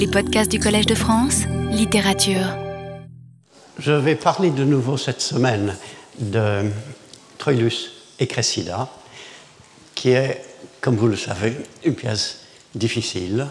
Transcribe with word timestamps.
Les 0.00 0.06
podcasts 0.06 0.50
du 0.50 0.58
Collège 0.58 0.86
de 0.86 0.94
France, 0.94 1.42
littérature. 1.70 2.56
Je 3.78 3.92
vais 3.92 4.14
parler 4.14 4.48
de 4.50 4.64
nouveau 4.64 4.96
cette 4.96 5.20
semaine 5.20 5.76
de 6.18 6.70
Troilus 7.36 7.90
et 8.18 8.26
Cressida, 8.26 8.88
qui 9.94 10.12
est, 10.12 10.42
comme 10.80 10.96
vous 10.96 11.06
le 11.06 11.16
savez, 11.18 11.54
une 11.84 11.94
pièce 11.94 12.44
difficile. 12.74 13.46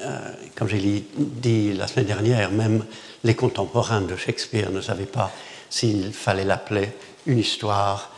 Euh, 0.00 0.18
comme 0.56 0.66
j'ai 0.66 1.04
dit 1.16 1.72
la 1.74 1.86
semaine 1.86 2.06
dernière, 2.06 2.50
même 2.50 2.84
les 3.22 3.36
contemporains 3.36 4.00
de 4.00 4.16
Shakespeare 4.16 4.72
ne 4.72 4.80
savaient 4.80 5.06
pas 5.06 5.30
s'il 5.70 6.12
fallait 6.12 6.44
l'appeler 6.44 6.88
une 7.26 7.38
histoire 7.38 8.10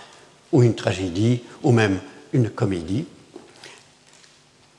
ou 0.50 0.62
une 0.62 0.74
tragédie 0.74 1.42
ou 1.62 1.72
même 1.72 2.00
une 2.32 2.48
comédie. 2.48 3.04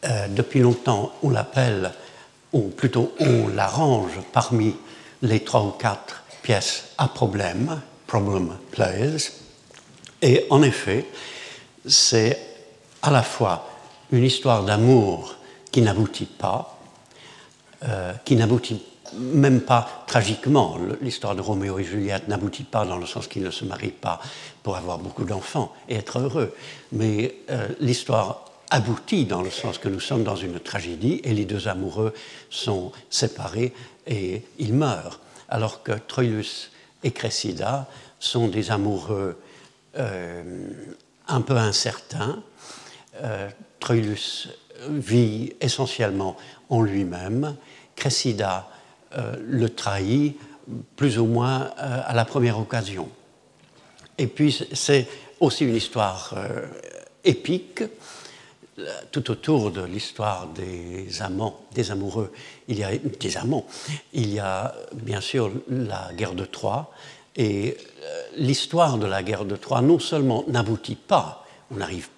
Euh, 0.03 0.27
depuis 0.29 0.61
longtemps, 0.61 1.13
on 1.21 1.29
l'appelle, 1.29 1.91
ou 2.53 2.69
plutôt 2.69 3.13
on 3.19 3.47
l'arrange 3.47 4.19
parmi 4.31 4.75
les 5.21 5.43
trois 5.43 5.63
ou 5.63 5.71
quatre 5.71 6.23
pièces 6.41 6.89
à 6.97 7.07
problème, 7.07 7.81
problem 8.07 8.57
plays. 8.71 9.31
Et 10.21 10.45
en 10.49 10.61
effet, 10.61 11.05
c'est 11.85 12.37
à 13.01 13.11
la 13.11 13.23
fois 13.23 13.67
une 14.11 14.23
histoire 14.23 14.63
d'amour 14.63 15.35
qui 15.71 15.81
n'aboutit 15.81 16.25
pas, 16.25 16.79
euh, 17.83 18.13
qui 18.25 18.35
n'aboutit 18.35 18.83
même 19.13 19.61
pas 19.61 20.03
tragiquement. 20.07 20.77
L'histoire 21.01 21.35
de 21.35 21.41
Roméo 21.41 21.79
et 21.79 21.83
Juliette 21.83 22.27
n'aboutit 22.27 22.63
pas 22.63 22.85
dans 22.85 22.97
le 22.97 23.05
sens 23.05 23.27
qu'ils 23.27 23.43
ne 23.43 23.51
se 23.51 23.65
marient 23.65 23.89
pas 23.89 24.19
pour 24.63 24.77
avoir 24.77 24.97
beaucoup 24.99 25.23
d'enfants 25.23 25.73
et 25.89 25.95
être 25.95 26.19
heureux. 26.19 26.53
Mais 26.91 27.35
euh, 27.49 27.67
l'histoire 27.79 28.50
aboutit 28.71 29.25
dans 29.25 29.41
le 29.41 29.49
sens 29.49 29.77
que 29.77 29.89
nous 29.89 29.99
sommes 29.99 30.23
dans 30.23 30.37
une 30.37 30.59
tragédie 30.59 31.19
et 31.23 31.33
les 31.33 31.45
deux 31.45 31.67
amoureux 31.67 32.13
sont 32.49 32.91
séparés 33.09 33.73
et 34.07 34.41
ils 34.57 34.73
meurent. 34.73 35.19
Alors 35.49 35.83
que 35.83 35.91
Troilus 35.91 36.71
et 37.03 37.11
Cressida 37.11 37.87
sont 38.19 38.47
des 38.47 38.71
amoureux 38.71 39.37
euh, 39.97 40.43
un 41.27 41.41
peu 41.41 41.57
incertains. 41.57 42.41
Euh, 43.21 43.49
Troilus 43.81 44.47
vit 44.87 45.53
essentiellement 45.59 46.37
en 46.69 46.81
lui-même. 46.81 47.57
Cressida 47.97 48.69
euh, 49.17 49.35
le 49.45 49.69
trahit 49.69 50.37
plus 50.95 51.19
ou 51.19 51.25
moins 51.25 51.71
à 51.77 52.13
la 52.13 52.23
première 52.23 52.57
occasion. 52.57 53.09
Et 54.17 54.27
puis 54.27 54.65
c'est 54.71 55.07
aussi 55.39 55.65
une 55.65 55.75
histoire 55.75 56.35
épique. 57.23 57.83
Tout 59.11 59.31
autour 59.31 59.71
de 59.71 59.81
l'histoire 59.81 60.47
des 60.47 61.21
amants, 61.21 61.61
des 61.73 61.91
amoureux, 61.91 62.31
il 62.67 62.79
y 62.79 62.83
a 62.83 62.89
des 62.97 63.37
amants. 63.37 63.65
Il 64.13 64.33
y 64.33 64.39
a 64.39 64.73
bien 64.93 65.21
sûr 65.21 65.51
la 65.69 66.09
guerre 66.15 66.33
de 66.33 66.45
Troie. 66.45 66.91
Et 67.35 67.77
l'histoire 68.37 68.97
de 68.97 69.05
la 69.05 69.23
guerre 69.23 69.45
de 69.45 69.55
Troie 69.55 69.81
non 69.81 69.99
seulement 69.99 70.43
n'aboutit 70.47 70.95
pas, 70.95 71.45
on 71.71 71.75
n'arrive 71.77 72.09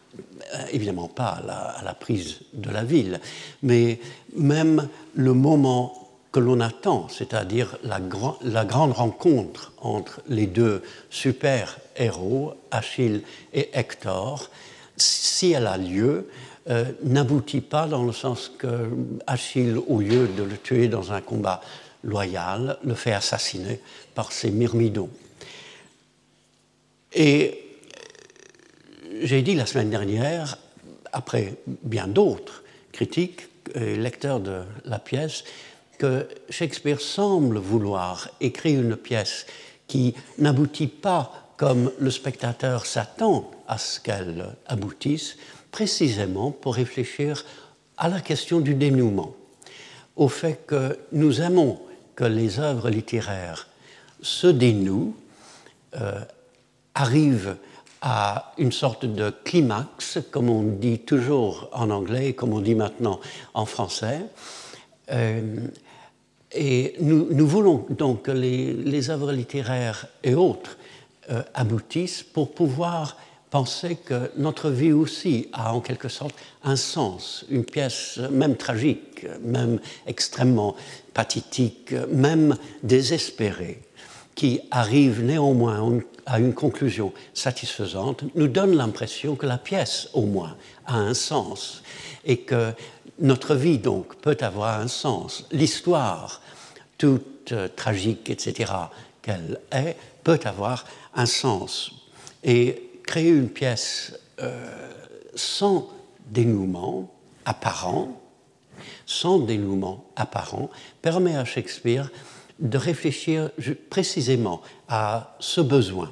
évidemment 0.72 1.08
pas 1.08 1.30
à 1.30 1.41
la, 1.45 1.53
à 1.53 1.84
la, 1.84 1.94
prise 1.94 2.39
de 2.53 2.69
la 2.69 2.84
ville, 2.84 3.19
mais 3.61 4.00
même 4.36 4.88
le 5.16 5.34
moment 5.34 6.03
que 6.31 6.39
l'on 6.39 6.59
attend, 6.59 7.08
c'est-à-dire 7.09 7.78
la, 7.84 8.00
la, 8.41 8.66
grande 8.66 8.91
rencontre 8.91 9.72
entre 9.81 10.22
les 10.28 10.47
deux 10.47 10.81
super-héros, 11.09 12.56
Achille 12.72 13.22
et 13.53 13.69
Hector, 13.73 14.50
si 14.97 15.52
elle 15.52 15.67
a 15.67 15.78
lieu, 15.78 16.28
euh, 16.69 16.86
n'aboutit 17.03 17.61
pas 17.61 17.88
dans 17.88 18.03
le 18.03 18.14
sens 18.14 18.52
que 18.58 18.89
Achille, 19.28 19.78
au 19.88 20.00
lieu 20.00 20.28
de 20.28 20.44
le 20.44 20.58
tuer 20.58 20.88
dans 20.88 21.11
un 21.11 21.22
combat 21.22 21.61
loyal, 22.03 22.78
le 22.83 22.95
fait 22.95 23.14
assassiner 23.14 23.80
par 24.16 24.31
ses 24.31 24.52
myrmidons. 24.52 25.09
Et 27.14 27.64
j'ai 29.22 29.41
dit 29.41 29.56
la 29.56 29.66
semaine 29.66 29.90
dernière, 29.90 30.57
après 31.12 31.56
bien 31.84 32.07
d'autres 32.07 32.63
critiques 32.91 33.47
et 33.75 33.95
lecteurs 33.95 34.40
de 34.40 34.62
la 34.85 35.00
pièce, 35.00 35.44
que 35.97 36.28
Shakespeare 36.50 37.00
semble 37.00 37.57
vouloir 37.59 38.30
écrire 38.41 38.81
une 38.81 38.95
pièce 38.95 39.45
qui 39.88 40.16
n'aboutit 40.38 40.88
pas 40.88 41.53
comme 41.57 41.91
le 42.00 42.09
spectateur 42.09 42.85
s'attend 42.85 43.51
à 43.68 43.78
ce 43.78 44.00
qu'elle 44.00 44.56
aboutisse, 44.68 45.38
précisément 45.73 46.51
pour 46.51 46.75
réfléchir 46.75 47.44
à 47.97 48.07
la 48.07 48.22
question 48.22 48.59
du 48.59 48.75
dénouement, 48.75 49.35
au 50.16 50.29
fait 50.29 50.66
que 50.67 51.00
nous 51.11 51.41
aimons 51.41 51.79
que 52.16 52.23
les 52.23 52.59
œuvres 52.59 52.91
littéraires 52.91 53.67
se 54.22 54.45
dénouent, 54.45 55.16
euh, 56.00 56.22
arrivent 56.94 57.57
à 58.01 58.53
une 58.59 58.72
sorte 58.72 59.06
de 59.06 59.33
climax, 59.44 60.19
comme 60.29 60.50
on 60.50 60.62
dit 60.62 61.00
toujours 61.00 61.69
en 61.73 61.89
anglais, 61.89 62.33
comme 62.33 62.53
on 62.53 62.62
dit 62.62 62.75
maintenant 62.75 63.19
en 63.56 63.66
français, 63.66 64.22
euh, 65.12 65.57
et 66.51 66.94
nous, 67.00 67.47
voulons 67.47 67.88
donc 67.89 68.23
que 68.23 68.31
les, 68.31 69.09
œuvres 69.09 69.31
littéraires 69.31 70.06
et 70.23 70.35
autres 70.35 70.78
euh, 71.31 71.41
aboutissent 71.56 72.22
pour 72.22 72.53
pouvoir 72.53 73.17
penser 73.53 73.97
que 73.97 74.31
notre 74.36 74.72
vie 74.72 74.94
aussi 74.94 75.47
a 75.53 75.75
en 75.75 75.80
quelque 75.80 76.09
sorte 76.09 76.34
un 76.64 76.75
sens, 76.75 77.46
une 77.52 77.64
pièce 77.64 78.18
même 78.31 78.58
tragique, 78.58 79.28
même 79.44 79.80
extrêmement 80.08 80.75
pathétique, 81.14 81.94
même 82.09 82.58
désespérée, 82.81 83.80
qui 84.34 84.59
arrive 84.72 85.24
néanmoins 85.24 86.00
à 86.25 86.40
une 86.40 86.56
conclusion 86.56 87.13
satisfaisante, 87.36 88.24
nous 88.34 88.47
donne 88.47 88.75
l'impression 88.75 89.36
que 89.36 89.46
la 89.46 89.59
pièce, 89.59 90.09
au 90.13 90.24
moins, 90.24 90.58
a 90.88 90.97
un 90.97 91.13
sens 91.13 91.84
et 92.25 92.38
que 92.38 92.72
notre 93.19 93.53
vie, 93.53 93.78
donc, 93.78 94.16
peut 94.16 94.38
avoir 94.42 94.80
un 94.80 94.88
sens. 94.88 95.46
L'histoire 95.52 96.42
toute 96.97 97.52
euh, 97.52 97.68
tragique, 97.75 98.31
etc., 98.31 98.74
qu'elle 99.22 99.59
est, 99.72 99.96
peut 100.24 100.40
avoir 100.44 100.86
un 101.13 101.28
sens. 101.28 101.92
Et 102.44 102.90
créer 103.13 103.29
une 103.29 103.50
pièce 103.50 104.18
euh, 104.40 104.91
sans 105.35 105.88
dénouement 106.25 107.13
apparent, 107.46 108.19
sans 109.06 109.38
dénouement 109.38 110.06
apparent, 110.16 110.72
permet 111.03 111.35
à 111.35 111.46
Shakespeare 111.46 112.12
de 112.57 112.75
réfléchir 112.75 113.51
précisément 113.91 114.63
à 114.88 115.35
ce 115.40 115.62
besoin. 115.62 116.12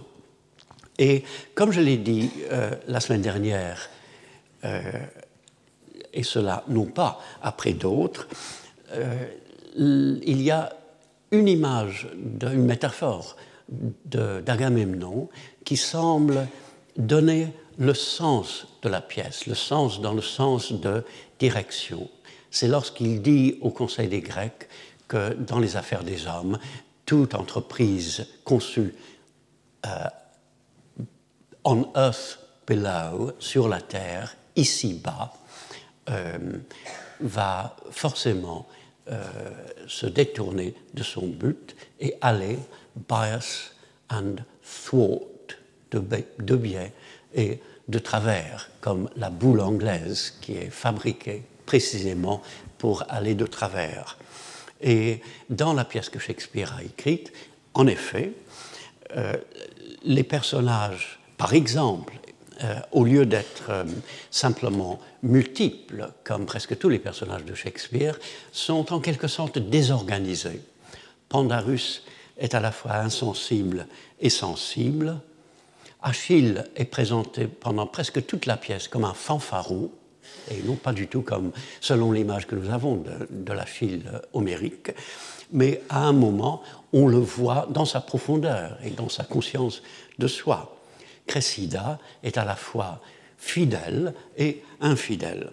Et 1.00 1.24
comme 1.56 1.72
je 1.72 1.82
l'ai 1.82 1.98
dit 1.98 2.30
euh, 2.52 2.70
la 2.88 3.00
semaine 3.00 3.24
dernière, 3.24 3.90
et 6.14 6.22
cela 6.22 6.64
non 6.68 6.86
pas 6.86 7.20
après 7.42 7.74
d'autres, 7.74 8.28
il 9.76 10.42
y 10.44 10.52
a 10.52 10.72
une 11.32 11.48
image, 11.48 12.10
une 12.44 12.66
métaphore 12.66 13.38
d'Agamemnon 14.06 15.30
qui 15.66 15.78
semble 15.78 16.48
donner 16.98 17.54
le 17.78 17.94
sens 17.94 18.68
de 18.82 18.90
la 18.90 19.02
pièce, 19.02 19.46
le 19.48 19.56
sens 19.56 20.02
dans 20.02 20.14
le 20.14 20.22
sens 20.22 20.72
de 20.72 21.04
direction. 21.40 22.10
C'est 22.52 22.68
lorsqu'il 22.68 23.22
dit 23.22 23.58
au 23.62 23.70
Conseil 23.70 24.08
des 24.08 24.22
Grecs 24.22 24.68
que 25.08 25.34
dans 25.34 25.60
les 25.60 25.78
affaires 25.78 26.04
des 26.04 26.28
hommes, 26.28 26.60
toute 27.06 27.36
entreprise 27.36 28.28
conçue 28.44 28.96
euh, 29.86 29.90
on 31.64 31.92
earth 31.96 32.40
below, 32.68 33.32
sur 33.40 33.68
la 33.68 33.82
terre, 33.82 34.36
ici-bas, 34.56 35.34
euh, 36.10 36.38
va 37.20 37.76
forcément 37.92 38.68
euh, 39.10 39.24
se 39.88 40.06
détourner 40.06 40.74
de 40.94 41.04
son 41.04 41.28
but 41.28 41.76
et 42.00 42.16
aller 42.22 42.58
bias 43.10 43.72
and 44.10 44.38
thwart 44.62 45.31
de, 45.92 46.56
biais 46.56 46.94
et 47.34 47.60
de 47.88 48.00
travers, 48.00 48.70
comme 48.80 49.10
la 49.16 49.30
boule 49.30 49.60
anglaise 49.60 50.38
qui 50.42 50.54
est 50.54 50.70
fabriquée 50.70 51.44
précisément 51.66 52.42
pour 52.78 53.04
aller 53.10 53.36
de 53.36 53.46
travers. 53.46 54.18
Et 54.82 55.22
dans 55.50 55.74
la 55.74 55.86
pièce 55.86 56.10
que 56.10 56.20
Shakespeare 56.20 56.74
a 56.78 56.84
écrite, 56.84 57.32
en 57.74 57.88
effet, 57.88 58.34
euh, 59.16 59.36
les 60.04 60.24
personnages, 60.24 61.20
par 61.38 61.54
exemple, 61.54 62.14
euh, 62.64 62.76
au 62.92 63.06
lieu 63.06 63.26
d'être 63.26 63.70
euh, 63.70 63.86
simplement 64.30 65.00
multiples, 65.24 66.10
comme 66.24 66.46
presque 66.46 66.78
tous 66.78 66.90
les 66.90 67.00
personnages 67.00 67.46
de 67.46 67.56
Shakespeare, 67.56 68.20
sont 68.52 68.94
en 68.94 69.00
quelque 69.00 69.28
sorte 69.28 69.58
désorganisés. 69.58 70.62
Pandarus 71.28 72.04
est 72.38 72.54
à 72.54 72.60
la 72.60 72.72
fois 72.72 72.96
insensible 72.98 73.88
et 74.20 74.30
sensible. 74.30 75.18
Achille 76.02 76.64
est 76.76 76.86
présenté 76.86 77.48
pendant 77.48 77.86
presque 77.86 78.26
toute 78.26 78.46
la 78.46 78.58
pièce 78.58 78.88
comme 78.88 79.06
un 79.06 79.14
fanfaron, 79.14 79.92
et 80.50 80.62
non 80.64 80.76
pas 80.76 80.94
du 80.94 81.08
tout 81.08 81.22
comme 81.22 81.52
selon 81.80 82.12
l'image 82.12 82.48
que 82.48 82.56
nous 82.56 82.72
avons 82.72 82.96
de, 82.96 83.28
de 83.30 83.54
la 83.54 83.66
file 83.66 84.04
homérique, 84.34 84.92
mais 85.52 85.82
à 85.90 86.06
un 86.06 86.14
moment, 86.14 86.64
on 86.94 87.08
le 87.08 87.18
voit 87.18 87.68
dans 87.70 87.86
sa 87.86 88.02
profondeur 88.02 88.78
et 88.84 88.90
dans 88.90 89.10
sa 89.10 89.24
conscience 89.24 89.84
de 90.18 90.28
soi. 90.28 90.78
Cressida 91.28 92.00
est 92.24 92.38
à 92.38 92.46
la 92.46 92.56
fois 92.56 93.02
fidèle 93.38 94.14
et 94.38 94.64
infidèle. 94.82 95.52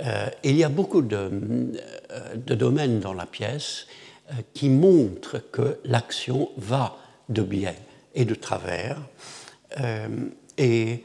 Euh, 0.00 0.28
il 0.42 0.56
y 0.56 0.64
a 0.64 0.68
beaucoup 0.68 1.02
de, 1.02 1.16
euh, 1.16 2.36
de, 2.36 2.54
domaines 2.54 3.00
dans 3.00 3.12
la 3.12 3.26
pièce 3.26 3.86
euh, 4.30 4.34
qui 4.54 4.68
montrent 4.68 5.38
que 5.52 5.78
l'action 5.84 6.50
va 6.56 6.96
de 7.28 7.42
biais 7.42 7.78
et 8.14 8.24
de 8.24 8.34
travers. 8.34 8.98
Euh, 9.80 10.08
et 10.58 11.02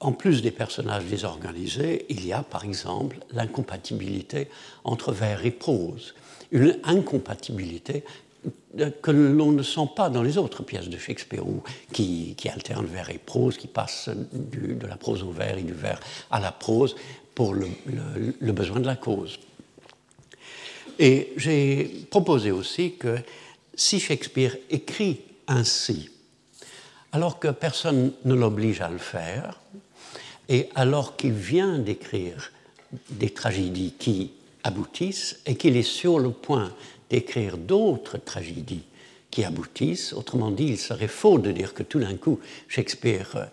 en 0.00 0.12
plus 0.12 0.42
des 0.42 0.50
personnages 0.50 1.04
désorganisés, 1.04 2.06
il 2.08 2.26
y 2.26 2.32
a 2.32 2.42
par 2.42 2.64
exemple 2.64 3.18
l'incompatibilité 3.32 4.48
entre 4.84 5.12
vers 5.12 5.44
et 5.44 5.50
prose. 5.50 6.14
Une 6.50 6.78
incompatibilité 6.84 8.04
que 9.02 9.10
l'on 9.10 9.52
ne 9.52 9.62
sent 9.62 9.88
pas 9.94 10.08
dans 10.08 10.22
les 10.22 10.38
autres 10.38 10.62
pièces 10.62 10.88
de 10.88 10.96
Shakespeare, 10.96 11.46
où, 11.46 11.62
qui, 11.92 12.34
alternent 12.52 12.86
vers 12.86 13.10
et 13.10 13.18
prose, 13.18 13.58
qui 13.58 13.66
passent 13.66 14.08
de 14.08 14.86
la 14.86 14.96
prose 14.96 15.22
au 15.22 15.30
vers 15.30 15.58
et 15.58 15.62
du 15.62 15.74
vers 15.74 16.00
à 16.30 16.40
la 16.40 16.50
prose 16.50 16.96
pour 17.34 17.54
le 17.54 18.52
besoin 18.52 18.80
de 18.80 18.86
la 18.86 18.96
cause. 18.96 19.38
Et 20.98 21.32
j'ai 21.38 22.06
proposé 22.10 22.50
aussi 22.50 22.96
que 22.96 23.16
si 23.74 23.98
Shakespeare 23.98 24.56
écrit 24.68 25.22
ainsi, 25.48 26.10
alors 27.12 27.38
que 27.38 27.48
personne 27.48 28.12
ne 28.24 28.34
l'oblige 28.34 28.80
à 28.80 28.88
le 28.88 28.98
faire, 28.98 29.60
et 30.48 30.68
alors 30.74 31.16
qu'il 31.16 31.32
vient 31.32 31.78
d'écrire 31.78 32.52
des 33.10 33.30
tragédies 33.30 33.94
qui 33.98 34.32
aboutissent 34.64 35.38
et 35.46 35.54
qu'il 35.54 35.76
est 35.76 35.82
sur 35.82 36.18
le 36.18 36.30
point 36.30 36.72
d'écrire 37.08 37.56
d'autres 37.56 38.18
tragédies 38.18 38.84
qui 39.30 39.44
aboutissent. 39.44 40.12
Autrement 40.12 40.50
dit, 40.50 40.66
il 40.66 40.78
serait 40.78 41.08
faux 41.08 41.38
de 41.38 41.52
dire 41.52 41.72
que 41.72 41.82
tout 41.82 42.00
d'un 42.00 42.16
coup, 42.16 42.40
Shakespeare 42.68 43.48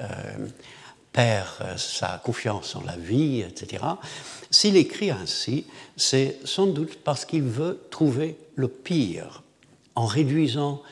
euh, 0.00 0.06
perd 1.12 1.78
sa 1.78 2.20
confiance 2.22 2.76
en 2.76 2.82
la 2.82 2.96
vie, 2.96 3.40
etc. 3.40 3.84
S'il 4.50 4.76
écrit 4.76 5.10
ainsi, 5.10 5.66
c'est 5.96 6.38
sans 6.44 6.66
doute 6.66 6.98
parce 7.02 7.24
qu'il 7.24 7.42
veut 7.42 7.80
trouver 7.90 8.36
le 8.54 8.68
pire 8.68 9.42
en 9.94 10.06
réduisant 10.06 10.82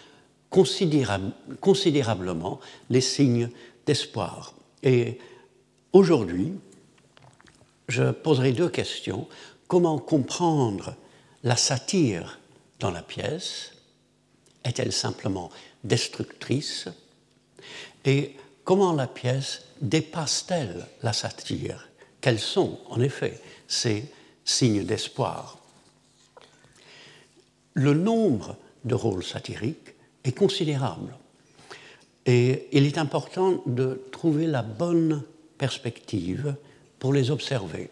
considérable, 0.51 1.33
considérablement 1.61 2.61
les 2.91 3.01
signes 3.01 3.51
d'espoir. 3.87 4.55
Et 4.83 5.19
aujourd'hui, 5.93 6.53
je 7.89 8.11
poserai 8.11 8.53
deux 8.53 8.69
questions. 8.69 9.27
Comment 9.69 9.99
comprendre 9.99 10.95
la 11.45 11.57
satire 11.57 12.41
dans 12.81 12.91
la 12.91 13.03
pièce? 13.03 13.73
Est-elle 14.65 14.93
simplement 14.93 15.51
destructrice? 15.85 16.89
Et 18.05 18.37
comment 18.65 18.93
la 18.93 19.07
pièce 19.07 19.63
dépasse-t-elle 19.81 20.87
la 21.03 21.13
satire? 21.13 21.89
Quels 22.21 22.41
sont, 22.41 22.79
en 22.89 23.01
effet, 23.01 23.41
ces 23.69 24.05
signes 24.45 24.85
d'espoir? 24.85 25.59
Le 27.75 27.95
nombre 27.95 28.57
de 28.85 28.95
rôles 28.95 29.25
satiriques 29.25 29.95
est 30.25 30.33
considérable. 30.33 31.15
Et 32.27 32.69
il 32.73 32.87
est 32.87 32.99
important 32.99 33.63
de 33.67 34.03
trouver 34.13 34.47
la 34.47 34.63
bonne 34.63 35.23
perspective 35.59 36.55
pour 36.99 37.13
les 37.13 37.31
observer. 37.31 37.91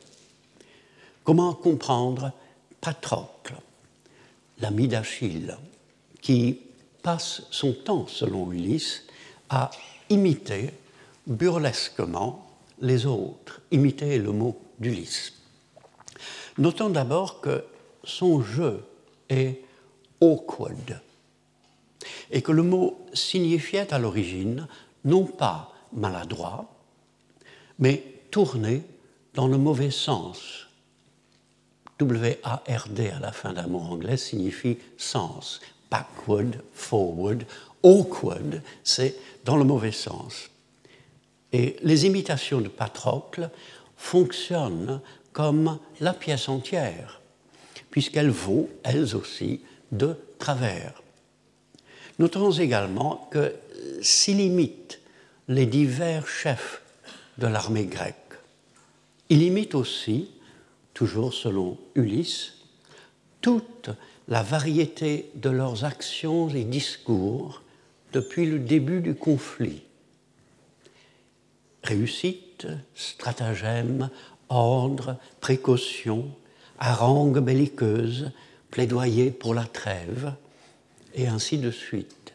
Comment 1.24 1.54
comprendre 1.54 2.32
Patrocle, 2.80 3.54
l'ami 4.60 4.88
d'Achille, 4.88 5.56
qui 6.20 6.60
passe 7.02 7.42
son 7.50 7.72
temps, 7.72 8.06
selon 8.06 8.52
Ulysse, 8.52 9.04
à 9.48 9.70
imiter 10.10 10.70
burlesquement 11.26 12.46
les 12.80 13.06
autres. 13.06 13.60
Imiter 13.70 14.18
le 14.18 14.32
mot 14.32 14.60
d'Ulysse. 14.78 15.32
Notons 16.58 16.90
d'abord 16.90 17.40
que 17.40 17.64
son 18.04 18.42
jeu 18.42 18.84
est 19.28 19.62
awkward, 20.20 21.00
et 22.30 22.42
que 22.42 22.52
le 22.52 22.62
mot 22.62 22.98
signifiait 23.12 23.92
à 23.92 23.98
l'origine 23.98 24.66
non 25.04 25.24
pas 25.24 25.72
maladroit, 25.92 26.66
mais 27.78 28.02
tourné 28.30 28.82
dans 29.34 29.46
le 29.46 29.58
mauvais 29.58 29.90
sens. 29.90 30.66
W-A-R-D 31.98 33.10
à 33.10 33.18
la 33.18 33.32
fin 33.32 33.52
d'un 33.52 33.66
mot 33.66 33.80
anglais 33.80 34.16
signifie 34.16 34.78
sens. 34.96 35.60
Backward, 35.90 36.62
forward, 36.74 37.44
awkward, 37.82 38.62
c'est 38.84 39.16
dans 39.44 39.56
le 39.56 39.64
mauvais 39.64 39.92
sens. 39.92 40.50
Et 41.52 41.76
les 41.82 42.06
imitations 42.06 42.60
de 42.60 42.68
Patrocle 42.68 43.50
fonctionnent 43.96 45.00
comme 45.32 45.78
la 46.00 46.12
pièce 46.12 46.48
entière, 46.48 47.20
puisqu'elles 47.90 48.30
vont, 48.30 48.68
elles 48.82 49.16
aussi, 49.16 49.60
de 49.92 50.16
travers. 50.38 51.02
Notons 52.18 52.50
également 52.50 53.28
que 53.30 53.54
s'il 54.02 54.40
imite 54.40 55.00
les 55.46 55.66
divers 55.66 56.26
chefs 56.26 56.82
de 57.38 57.46
l'armée 57.46 57.86
grecque, 57.86 58.14
il 59.28 59.42
imite 59.42 59.74
aussi, 59.74 60.30
toujours 60.94 61.32
selon 61.32 61.78
Ulysse, 61.94 62.54
toute 63.40 63.90
la 64.26 64.42
variété 64.42 65.30
de 65.34 65.50
leurs 65.50 65.84
actions 65.84 66.48
et 66.48 66.64
discours 66.64 67.62
depuis 68.12 68.46
le 68.46 68.58
début 68.58 69.00
du 69.00 69.14
conflit. 69.14 69.82
Réussite, 71.84 72.66
stratagème, 72.94 74.10
ordre, 74.48 75.16
précaution, 75.40 76.30
harangue 76.78 77.38
belliqueuse, 77.38 78.32
plaidoyer 78.70 79.30
pour 79.30 79.54
la 79.54 79.64
trêve, 79.64 80.32
et 81.18 81.26
ainsi 81.26 81.58
de 81.58 81.70
suite. 81.70 82.32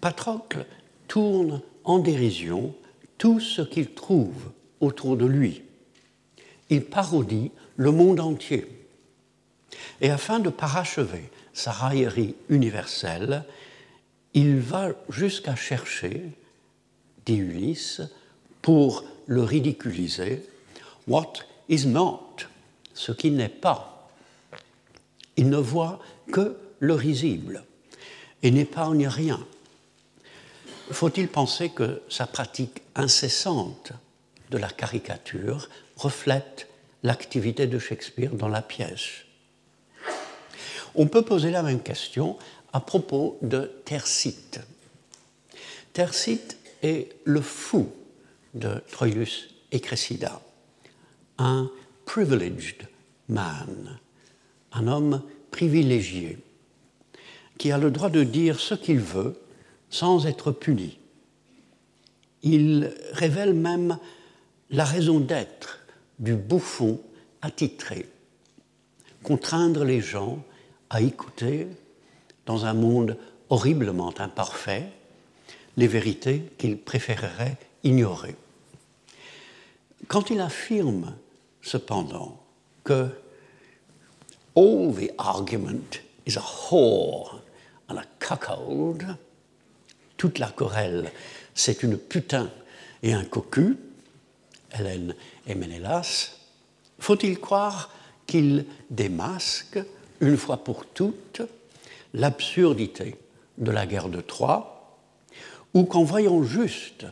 Patrocle 0.00 0.64
tourne 1.08 1.60
en 1.84 1.98
dérision 1.98 2.74
tout 3.18 3.40
ce 3.40 3.62
qu'il 3.62 3.92
trouve 3.92 4.52
autour 4.80 5.16
de 5.16 5.26
lui. 5.26 5.62
Il 6.70 6.84
parodie 6.84 7.50
le 7.76 7.90
monde 7.90 8.20
entier. 8.20 8.66
Et 10.00 10.10
afin 10.10 10.38
de 10.38 10.50
parachever 10.50 11.30
sa 11.52 11.72
raillerie 11.72 12.36
universelle, 12.48 13.44
il 14.32 14.60
va 14.60 14.90
jusqu'à 15.08 15.56
chercher, 15.56 16.30
dit 17.26 17.36
Ulysse, 17.36 18.02
pour 18.62 19.04
le 19.26 19.42
ridiculiser, 19.42 20.46
what 21.08 21.32
is 21.68 21.86
not, 21.86 22.36
ce 22.94 23.10
qui 23.10 23.32
n'est 23.32 23.48
pas. 23.48 24.08
Il 25.36 25.50
ne 25.50 25.56
voit 25.56 25.98
que 26.32 26.56
le 26.80 26.94
risible 26.94 27.64
et 28.42 28.50
n'épargne 28.50 29.06
rien. 29.06 29.46
Faut-il 30.90 31.28
penser 31.28 31.68
que 31.68 32.02
sa 32.08 32.26
pratique 32.26 32.82
incessante 32.96 33.92
de 34.50 34.58
la 34.58 34.68
caricature 34.68 35.68
reflète 35.96 36.66
l'activité 37.04 37.66
de 37.66 37.78
Shakespeare 37.78 38.34
dans 38.34 38.48
la 38.48 38.62
pièce? 38.62 39.24
On 40.96 41.06
peut 41.06 41.22
poser 41.22 41.50
la 41.50 41.62
même 41.62 41.82
question 41.82 42.36
à 42.72 42.80
propos 42.80 43.38
de 43.42 43.70
Tercite. 43.84 44.60
Tercite 45.92 46.56
est 46.82 47.14
le 47.24 47.40
fou 47.40 47.92
de 48.54 48.82
Troilus 48.90 49.50
et 49.70 49.80
Cressida, 49.80 50.40
un 51.38 51.70
privileged 52.04 52.88
man, 53.28 53.98
un 54.72 54.88
homme 54.88 55.22
privilégié 55.52 56.38
qui 57.60 57.72
a 57.72 57.76
le 57.76 57.90
droit 57.90 58.08
de 58.08 58.24
dire 58.24 58.58
ce 58.58 58.72
qu'il 58.72 59.00
veut 59.00 59.38
sans 59.90 60.26
être 60.26 60.50
puni. 60.50 60.96
Il 62.42 62.94
révèle 63.12 63.52
même 63.52 63.98
la 64.70 64.84
raison 64.86 65.20
d'être 65.20 65.80
du 66.18 66.36
bouffon 66.36 66.98
attitré, 67.42 68.08
contraindre 69.22 69.84
les 69.84 70.00
gens 70.00 70.42
à 70.88 71.02
écouter, 71.02 71.66
dans 72.46 72.64
un 72.64 72.72
monde 72.72 73.18
horriblement 73.50 74.14
imparfait, 74.18 74.88
les 75.76 75.86
vérités 75.86 76.50
qu'il 76.56 76.78
préférerait 76.78 77.58
ignorer. 77.84 78.36
Quand 80.08 80.30
il 80.30 80.40
affirme 80.40 81.14
cependant 81.60 82.40
que 82.84 83.10
all 84.56 84.94
the 84.94 85.12
argument 85.18 86.00
is 86.24 86.38
a 86.38 86.42
whore 86.42 87.39
à 87.90 87.94
la 87.94 88.04
cuckold, 88.18 89.16
toute 90.16 90.38
la 90.38 90.48
querelle, 90.48 91.10
c'est 91.54 91.82
une 91.82 91.98
putain 91.98 92.50
et 93.02 93.12
un 93.12 93.24
cocu, 93.24 93.76
Hélène 94.78 95.14
et 95.46 95.54
Ménélas, 95.54 96.36
faut-il 96.98 97.40
croire 97.40 97.90
qu'il 98.26 98.66
démasque, 98.90 99.80
une 100.20 100.36
fois 100.36 100.58
pour 100.58 100.86
toutes, 100.86 101.42
l'absurdité 102.14 103.16
de 103.58 103.70
la 103.70 103.86
guerre 103.86 104.08
de 104.08 104.20
Troie, 104.20 104.98
ou 105.74 105.84
qu'en 105.84 106.04
voyant 106.04 106.42
juste, 106.42 107.06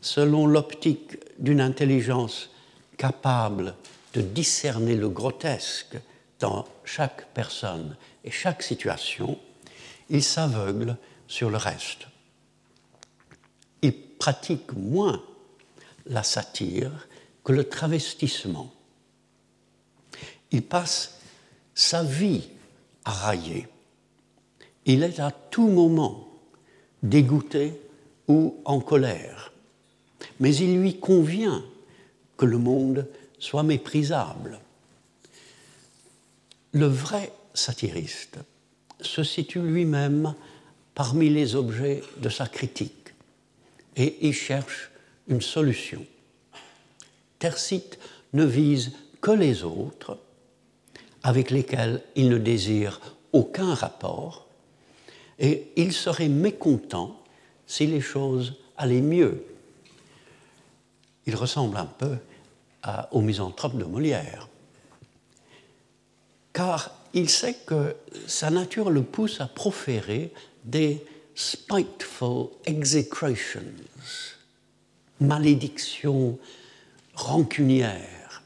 selon 0.00 0.46
l'optique 0.46 1.18
d'une 1.38 1.60
intelligence 1.60 2.50
capable 2.96 3.74
de 4.14 4.20
discerner 4.20 4.94
le 4.94 5.08
grotesque 5.08 5.96
dans 6.40 6.64
chaque 6.84 7.26
personne 7.34 7.96
et 8.24 8.30
chaque 8.30 8.62
situation, 8.62 9.38
il 10.10 10.22
s'aveugle 10.22 10.96
sur 11.26 11.50
le 11.50 11.56
reste. 11.56 12.06
Il 13.82 13.92
pratique 13.92 14.72
moins 14.72 15.22
la 16.06 16.22
satire 16.22 17.08
que 17.42 17.52
le 17.52 17.68
travestissement. 17.68 18.72
Il 20.50 20.62
passe 20.62 21.18
sa 21.74 22.02
vie 22.02 22.48
à 23.04 23.12
railler. 23.12 23.68
Il 24.86 25.02
est 25.02 25.20
à 25.20 25.30
tout 25.30 25.68
moment 25.68 26.28
dégoûté 27.02 27.80
ou 28.28 28.60
en 28.64 28.80
colère. 28.80 29.52
Mais 30.40 30.54
il 30.56 30.80
lui 30.80 30.98
convient 30.98 31.64
que 32.36 32.46
le 32.46 32.58
monde 32.58 33.08
soit 33.38 33.62
méprisable. 33.62 34.58
Le 36.72 36.86
vrai 36.86 37.32
satiriste 37.52 38.38
se 39.00 39.22
situe 39.22 39.60
lui-même 39.60 40.34
parmi 40.94 41.28
les 41.28 41.56
objets 41.56 42.02
de 42.18 42.28
sa 42.28 42.46
critique 42.46 43.14
et 43.96 44.26
y 44.26 44.32
cherche 44.32 44.90
une 45.28 45.40
solution. 45.40 46.04
Tercite 47.38 47.98
ne 48.32 48.44
vise 48.44 48.92
que 49.20 49.30
les 49.30 49.64
autres 49.64 50.18
avec 51.22 51.50
lesquels 51.50 52.02
il 52.14 52.28
ne 52.28 52.38
désire 52.38 53.00
aucun 53.32 53.74
rapport 53.74 54.46
et 55.38 55.72
il 55.76 55.92
serait 55.92 56.28
mécontent 56.28 57.20
si 57.66 57.86
les 57.86 58.00
choses 58.00 58.54
allaient 58.76 59.00
mieux. 59.00 59.44
Il 61.26 61.34
ressemble 61.34 61.76
un 61.76 61.86
peu 61.86 62.18
à, 62.82 63.08
au 63.12 63.20
misanthrope 63.20 63.76
de 63.76 63.84
Molière, 63.84 64.48
car 66.52 66.94
il 67.14 67.30
sait 67.30 67.54
que 67.54 67.96
sa 68.26 68.50
nature 68.50 68.90
le 68.90 69.02
pousse 69.02 69.40
à 69.40 69.46
proférer 69.46 70.32
des 70.64 71.04
spiteful 71.34 72.48
execrations, 72.66 73.62
malédictions 75.20 76.38
rancunières, 77.14 78.42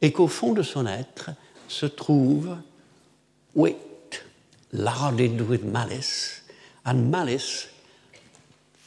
et 0.00 0.12
qu'au 0.12 0.26
fond 0.26 0.52
de 0.52 0.62
son 0.62 0.86
être 0.86 1.30
se 1.68 1.86
trouve 1.86 2.56
wit, 3.54 3.76
larded 4.72 5.40
with 5.42 5.62
malice, 5.62 6.42
and 6.84 7.10
malice 7.10 7.68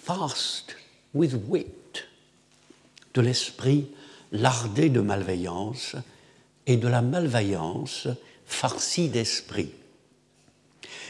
fast 0.04 0.76
with 1.14 1.34
wit, 1.48 2.06
de 3.14 3.22
l'esprit 3.22 3.88
lardé 4.34 4.90
de 4.90 5.00
malveillance 5.00 5.96
et 6.68 6.76
de 6.76 6.88
la 6.90 7.02
malveillance 7.02 8.10
farcie 8.46 9.10
d'esprit. 9.10 9.72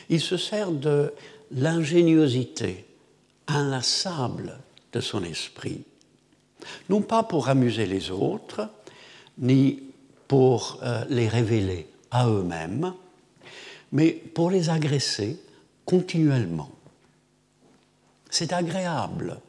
Il 0.10 0.22
se 0.22 0.38
sert 0.38 0.72
de 0.72 1.14
l'ingéniosité 1.52 2.86
inlassable 3.48 4.60
de 4.94 5.00
son 5.00 5.24
esprit, 5.24 5.84
non 6.90 7.02
pas 7.02 7.24
pour 7.24 7.50
amuser 7.50 7.86
les 7.86 8.12
autres, 8.12 8.70
ni 9.38 9.84
pour 10.28 10.80
euh, 10.84 11.04
les 11.10 11.28
révéler 11.28 11.88
à 12.12 12.28
eux-mêmes, 12.28 12.94
mais 13.92 14.12
pour 14.12 14.50
les 14.50 14.70
agresser 14.70 15.40
continuellement. 15.86 16.72
C'est 18.30 18.54
agréable 18.54 19.40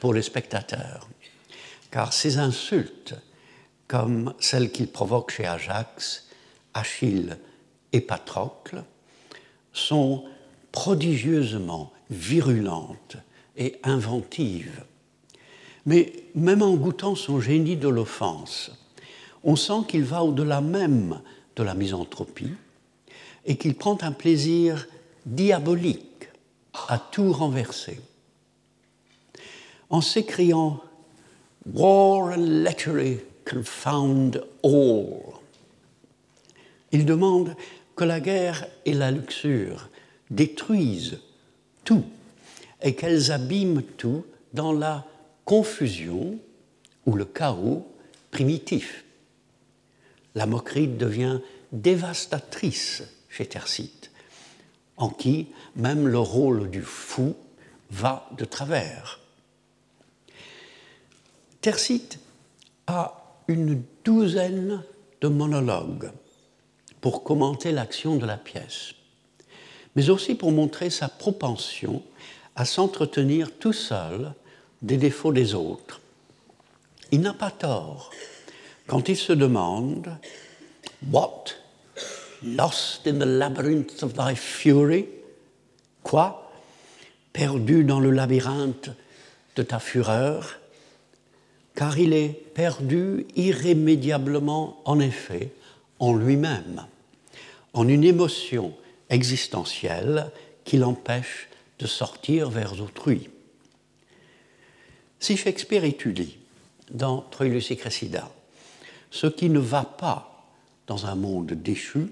pour 0.00 0.12
les 0.12 0.22
spectateurs, 0.22 1.08
car 1.90 2.12
ces 2.12 2.38
insultes, 2.38 3.14
comme 3.86 4.34
celles 4.40 4.72
qu'il 4.72 4.88
provoque 4.88 5.30
chez 5.30 5.46
Ajax, 5.46 6.23
Achille 6.74 7.38
et 7.92 8.00
Patrocle, 8.00 8.84
sont 9.72 10.24
prodigieusement 10.72 11.92
virulentes 12.10 13.16
et 13.56 13.76
inventives. 13.84 14.84
Mais 15.86 16.12
même 16.34 16.62
en 16.62 16.74
goûtant 16.74 17.14
son 17.14 17.40
génie 17.40 17.76
de 17.76 17.88
l'offense, 17.88 18.72
on 19.44 19.56
sent 19.56 19.86
qu'il 19.88 20.04
va 20.04 20.24
au-delà 20.24 20.60
même 20.60 21.20
de 21.56 21.62
la 21.62 21.74
misanthropie 21.74 22.54
et 23.44 23.56
qu'il 23.56 23.74
prend 23.74 23.98
un 24.00 24.12
plaisir 24.12 24.86
diabolique 25.26 26.28
à 26.88 26.98
tout 26.98 27.32
renverser. 27.32 28.00
En 29.90 30.00
s'écriant 30.00 30.80
War 31.72 32.32
and 32.32 32.64
lechery 32.64 33.20
confound 33.44 34.42
all, 34.62 35.33
il 36.94 37.04
demande 37.04 37.56
que 37.96 38.04
la 38.04 38.20
guerre 38.20 38.68
et 38.84 38.94
la 38.94 39.10
luxure 39.10 39.88
détruisent 40.30 41.18
tout 41.82 42.04
et 42.80 42.94
qu'elles 42.94 43.32
abîment 43.32 43.82
tout 43.82 44.24
dans 44.52 44.72
la 44.72 45.04
confusion 45.44 46.38
ou 47.04 47.16
le 47.16 47.24
chaos 47.24 47.84
primitif. 48.30 49.04
La 50.36 50.46
moquerie 50.46 50.86
devient 50.86 51.40
dévastatrice 51.72 53.02
chez 53.28 53.46
Tercite, 53.46 54.12
en 54.96 55.08
qui 55.08 55.48
même 55.74 56.06
le 56.06 56.20
rôle 56.20 56.70
du 56.70 56.82
fou 56.82 57.34
va 57.90 58.30
de 58.38 58.44
travers. 58.44 59.18
Tercite 61.60 62.20
a 62.86 63.40
une 63.48 63.82
douzaine 64.04 64.84
de 65.20 65.26
monologues 65.26 66.12
pour 67.04 67.22
commenter 67.22 67.70
l'action 67.70 68.16
de 68.16 68.24
la 68.24 68.38
pièce, 68.38 68.94
mais 69.94 70.08
aussi 70.08 70.34
pour 70.34 70.52
montrer 70.52 70.88
sa 70.88 71.06
propension 71.06 72.02
à 72.56 72.64
s'entretenir 72.64 73.58
tout 73.58 73.74
seul 73.74 74.32
des 74.80 74.96
défauts 74.96 75.34
des 75.34 75.52
autres. 75.52 76.00
Il 77.12 77.20
n'a 77.20 77.34
pas 77.34 77.50
tort 77.50 78.10
quand 78.86 79.10
il 79.10 79.18
se 79.18 79.34
demande 79.34 80.16
What, 81.12 81.44
lost 82.42 83.06
in 83.06 83.18
the 83.18 83.26
labyrinth 83.26 84.02
of 84.02 84.14
thy 84.14 84.34
fury 84.34 85.06
Quoi, 86.02 86.50
perdu 87.34 87.84
dans 87.84 88.00
le 88.00 88.12
labyrinthe 88.12 88.88
de 89.56 89.62
ta 89.62 89.78
fureur 89.78 90.58
Car 91.74 91.98
il 91.98 92.14
est 92.14 92.32
perdu 92.54 93.26
irrémédiablement, 93.36 94.80
en 94.86 95.00
effet, 95.00 95.52
en 95.98 96.14
lui-même 96.14 96.86
en 97.74 97.88
une 97.88 98.04
émotion 98.04 98.74
existentielle 99.10 100.30
qui 100.64 100.78
l'empêche 100.78 101.48
de 101.78 101.86
sortir 101.86 102.48
vers 102.48 102.80
autrui. 102.80 103.28
Si 105.20 105.36
Shakespeare 105.36 105.84
étudie 105.84 106.38
dans 106.90 107.20
Troilus 107.20 107.70
et 107.70 107.76
Cressida 107.76 108.30
ce 109.10 109.26
qui 109.28 109.48
ne 109.48 109.60
va 109.60 109.84
pas 109.84 110.48
dans 110.88 111.06
un 111.06 111.14
monde 111.14 111.52
déchu, 111.52 112.08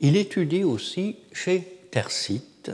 il 0.00 0.16
étudie 0.16 0.64
aussi 0.64 1.16
chez 1.32 1.60
Tercite 1.90 2.70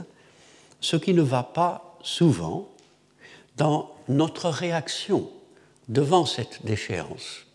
ce 0.81 0.97
qui 0.97 1.15
ne 1.15 1.23
va 1.23 1.43
pas 1.43 1.99
souvent 2.03 2.69
dans 3.57 3.95
notre 4.09 4.49
réaction 4.49 5.31
devant 5.89 6.27
cette 6.27 6.65
déchéance. 6.65 7.47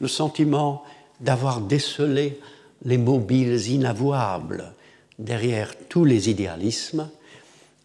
Le 0.00 0.08
sentiment 0.08 0.84
d'avoir 1.20 1.60
décelé 1.60 2.40
les 2.84 2.98
mobiles 2.98 3.68
inavouables 3.68 4.72
derrière 5.18 5.74
tous 5.88 6.04
les 6.04 6.30
idéalismes 6.30 7.08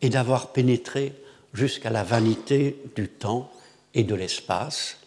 et 0.01 0.09
d'avoir 0.09 0.53
pénétré 0.53 1.13
jusqu'à 1.53 1.89
la 1.89 2.03
vanité 2.03 2.77
du 2.95 3.07
temps 3.07 3.51
et 3.93 4.03
de 4.03 4.15
l'espace, 4.15 4.97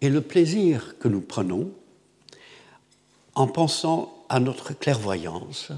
et 0.00 0.08
le 0.08 0.20
plaisir 0.20 0.96
que 0.98 1.08
nous 1.08 1.20
prenons 1.20 1.70
en 3.34 3.46
pensant 3.46 4.24
à 4.28 4.40
notre 4.40 4.72
clairvoyance 4.72 5.72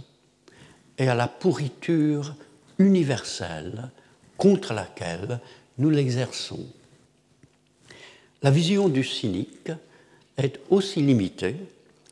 et 0.98 1.08
à 1.08 1.14
la 1.14 1.28
pourriture 1.28 2.34
universelle 2.78 3.90
contre 4.36 4.72
laquelle 4.72 5.40
nous 5.78 5.90
l'exerçons. 5.90 6.66
La 8.42 8.50
vision 8.50 8.88
du 8.88 9.04
cynique 9.04 9.72
est 10.36 10.60
aussi 10.70 11.02
limitée 11.02 11.56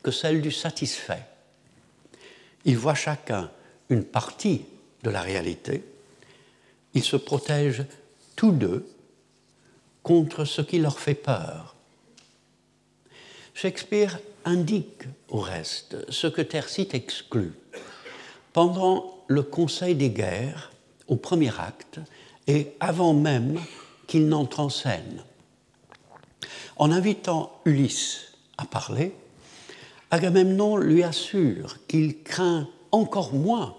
que 0.03 0.11
celle 0.11 0.41
du 0.41 0.51
satisfait. 0.51 1.25
Ils 2.65 2.77
voient 2.77 2.93
chacun 2.93 3.49
une 3.89 4.03
partie 4.03 4.65
de 5.03 5.09
la 5.09 5.21
réalité, 5.21 5.83
ils 6.93 7.03
se 7.03 7.15
protègent 7.15 7.85
tous 8.35 8.51
deux 8.51 8.87
contre 10.03 10.45
ce 10.45 10.61
qui 10.61 10.79
leur 10.79 10.99
fait 10.99 11.15
peur. 11.15 11.75
Shakespeare 13.53 14.19
indique 14.45 15.03
au 15.29 15.39
reste 15.39 15.97
ce 16.11 16.27
que 16.27 16.41
Tercite 16.41 16.93
exclut. 16.93 17.53
Pendant 18.51 19.23
le 19.27 19.41
Conseil 19.41 19.95
des 19.95 20.09
guerres, 20.09 20.71
au 21.07 21.15
premier 21.15 21.51
acte, 21.59 21.99
et 22.47 22.73
avant 22.79 23.13
même 23.13 23.59
qu'il 24.07 24.27
n'entre 24.27 24.59
en 24.59 24.69
scène. 24.69 25.23
En 26.75 26.91
invitant 26.91 27.59
Ulysse 27.65 28.33
à 28.57 28.65
parler, 28.65 29.15
Agamemnon 30.13 30.77
lui 30.77 31.01
assure 31.01 31.79
qu'il 31.87 32.21
craint 32.21 32.69
encore 32.91 33.33
moins, 33.33 33.75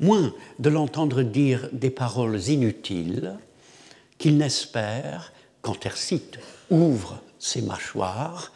moins 0.00 0.34
de 0.58 0.70
l'entendre 0.70 1.22
dire 1.22 1.68
des 1.70 1.90
paroles 1.90 2.48
inutiles, 2.48 3.38
qu'il 4.18 4.38
n'espère, 4.38 5.32
quand 5.62 5.78
Tercite 5.78 6.40
ouvre 6.68 7.20
ses 7.38 7.62
mâchoires, 7.62 8.50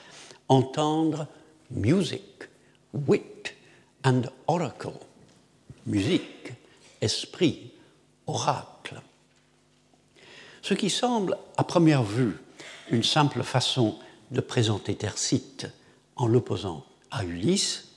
entendre 0.49 1.29
music, 1.71 2.49
wit 2.93 3.55
and 4.03 4.23
oracle, 4.49 4.99
musique, 5.87 6.55
esprit, 7.01 7.71
oracle. 8.27 9.01
Ce 10.61 10.75
qui 10.75 10.91
semble, 10.91 11.39
à 11.57 11.63
première 11.63 12.03
vue, 12.03 12.37
une 12.91 13.05
simple 13.05 13.45
façon 13.45 13.97
de 14.33 14.41
présenter 14.41 14.97
Tercite 14.97 15.69
en 16.17 16.27
l'opposant 16.27 16.85
à 17.13 17.25
Ulysse, 17.25 17.89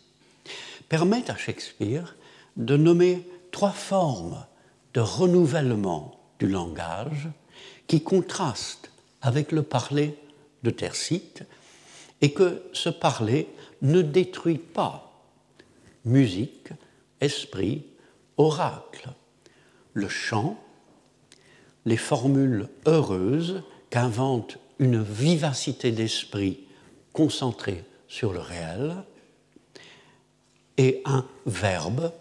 permet 0.89 1.29
à 1.31 1.36
Shakespeare 1.36 2.15
de 2.57 2.77
nommer 2.77 3.27
trois 3.51 3.72
formes 3.72 4.45
de 4.93 5.00
renouvellement 5.00 6.19
du 6.39 6.48
langage 6.48 7.29
qui 7.88 8.03
contrastent 8.03 8.91
avec 9.22 9.51
le 9.51 9.63
parler 9.63 10.17
de 10.63 10.69
Tercite 10.69 11.43
et 12.22 12.34
que 12.34 12.62
ce 12.74 12.89
parler 12.89 13.48
ne 13.81 14.01
détruit 14.01 14.57
pas. 14.57 15.25
Musique, 16.03 16.69
esprit, 17.22 17.86
oracle, 18.38 19.10
le 19.93 20.10
chant, 20.10 20.60
les 21.86 21.98
formules 21.98 22.69
heureuses 22.86 23.63
qu'invente 23.89 24.57
une 24.79 25.01
vivacité 25.01 25.91
d'esprit 25.91 26.60
concentrée 27.13 27.86
sur 28.07 28.33
le 28.33 28.39
réel, 28.39 28.95
et 30.77 31.01
un 31.05 31.25
verbe 31.45 32.12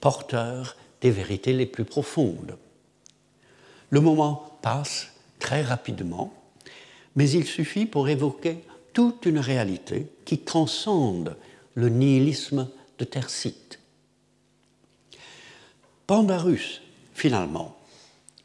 porteur 0.00 0.76
des 1.00 1.10
vérités 1.10 1.52
les 1.52 1.66
plus 1.66 1.84
profondes. 1.84 2.56
Le 3.90 4.00
moment 4.00 4.58
passe 4.62 5.12
très 5.38 5.62
rapidement, 5.62 6.32
mais 7.16 7.30
il 7.30 7.46
suffit 7.46 7.86
pour 7.86 8.08
évoquer 8.08 8.64
toute 8.92 9.26
une 9.26 9.38
réalité 9.38 10.06
qui 10.24 10.38
transcende 10.38 11.36
le 11.74 11.88
nihilisme 11.88 12.68
de 12.98 13.04
Tercite. 13.04 13.78
Pandarus, 16.06 16.82
finalement, 17.14 17.76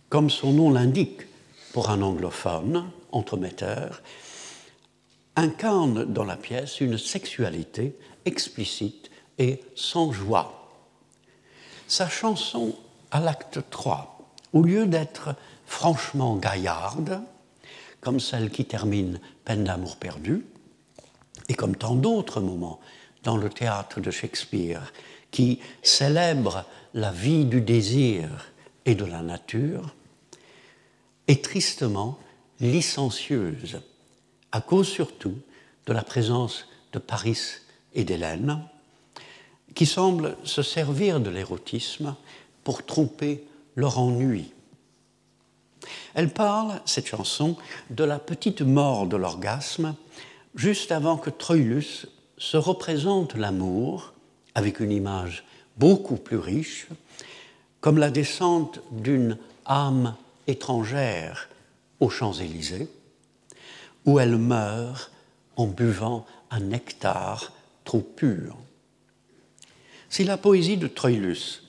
comme 0.09 0.29
son 0.29 0.53
nom 0.53 0.71
l'indique 0.71 1.21
pour 1.73 1.89
un 1.89 2.01
anglophone, 2.01 2.89
entremetteur, 3.11 4.01
incarne 5.37 6.03
dans 6.03 6.23
la 6.25 6.35
pièce 6.35 6.81
une 6.81 6.97
sexualité 6.97 7.95
explicite 8.25 9.09
et 9.37 9.61
sans 9.75 10.11
joie. 10.11 10.73
Sa 11.87 12.09
chanson 12.09 12.75
à 13.11 13.21
l'acte 13.21 13.59
3, 13.69 14.19
au 14.53 14.63
lieu 14.63 14.87
d'être 14.87 15.35
franchement 15.65 16.35
gaillarde, 16.35 17.21
comme 18.01 18.19
celle 18.19 18.49
qui 18.49 18.65
termine 18.65 19.19
Peine 19.45 19.63
d'amour 19.63 19.97
perdu, 19.97 20.45
et 21.47 21.53
comme 21.53 21.75
tant 21.75 21.95
d'autres 21.95 22.41
moments 22.41 22.79
dans 23.23 23.37
le 23.37 23.49
théâtre 23.49 24.01
de 24.01 24.11
Shakespeare 24.11 24.91
qui 25.31 25.59
célèbrent 25.83 26.65
la 26.93 27.11
vie 27.11 27.45
du 27.45 27.61
désir 27.61 28.51
et 28.85 28.95
de 28.95 29.05
la 29.05 29.21
nature, 29.21 29.93
est 31.27 31.43
tristement 31.43 32.17
licencieuse, 32.59 33.81
à 34.57 34.61
cause 34.61 34.87
surtout 34.87 35.37
de 35.85 35.93
la 35.93 36.01
présence 36.01 36.65
de 36.91 36.97
Paris 36.97 37.37
et 37.93 38.03
d'Hélène, 38.03 38.59
qui 39.75 39.85
semblent 39.85 40.35
se 40.43 40.63
servir 40.63 41.19
de 41.19 41.29
l'érotisme 41.29 42.15
pour 42.63 42.83
tromper 42.83 43.43
leur 43.75 43.99
ennui. 43.99 44.51
Elle 46.15 46.33
parle, 46.33 46.81
cette 46.85 47.05
chanson, 47.05 47.55
de 47.91 48.03
la 48.03 48.17
petite 48.17 48.63
mort 48.63 49.05
de 49.05 49.15
l'orgasme, 49.15 49.93
juste 50.55 50.91
avant 50.91 51.17
que 51.17 51.29
Troilus 51.29 52.07
se 52.39 52.57
représente 52.57 53.35
l'amour, 53.35 54.13
avec 54.55 54.79
une 54.79 54.91
image 54.91 55.43
beaucoup 55.77 56.17
plus 56.17 56.39
riche, 56.39 56.87
comme 57.79 57.99
la 57.99 58.09
descente 58.09 58.79
d'une 58.89 59.37
âme 59.67 60.15
étrangère 60.47 61.47
aux 61.99 62.09
Champs-Élysées, 62.09 62.89
où 64.07 64.19
elle 64.19 64.37
meurt 64.37 65.11
en 65.57 65.67
buvant 65.67 66.25
un 66.49 66.61
nectar 66.61 67.53
trop 67.83 67.99
pur. 67.99 68.57
Si 70.09 70.23
la 70.23 70.37
poésie 70.37 70.77
de 70.77 70.87
Troilus 70.87 71.61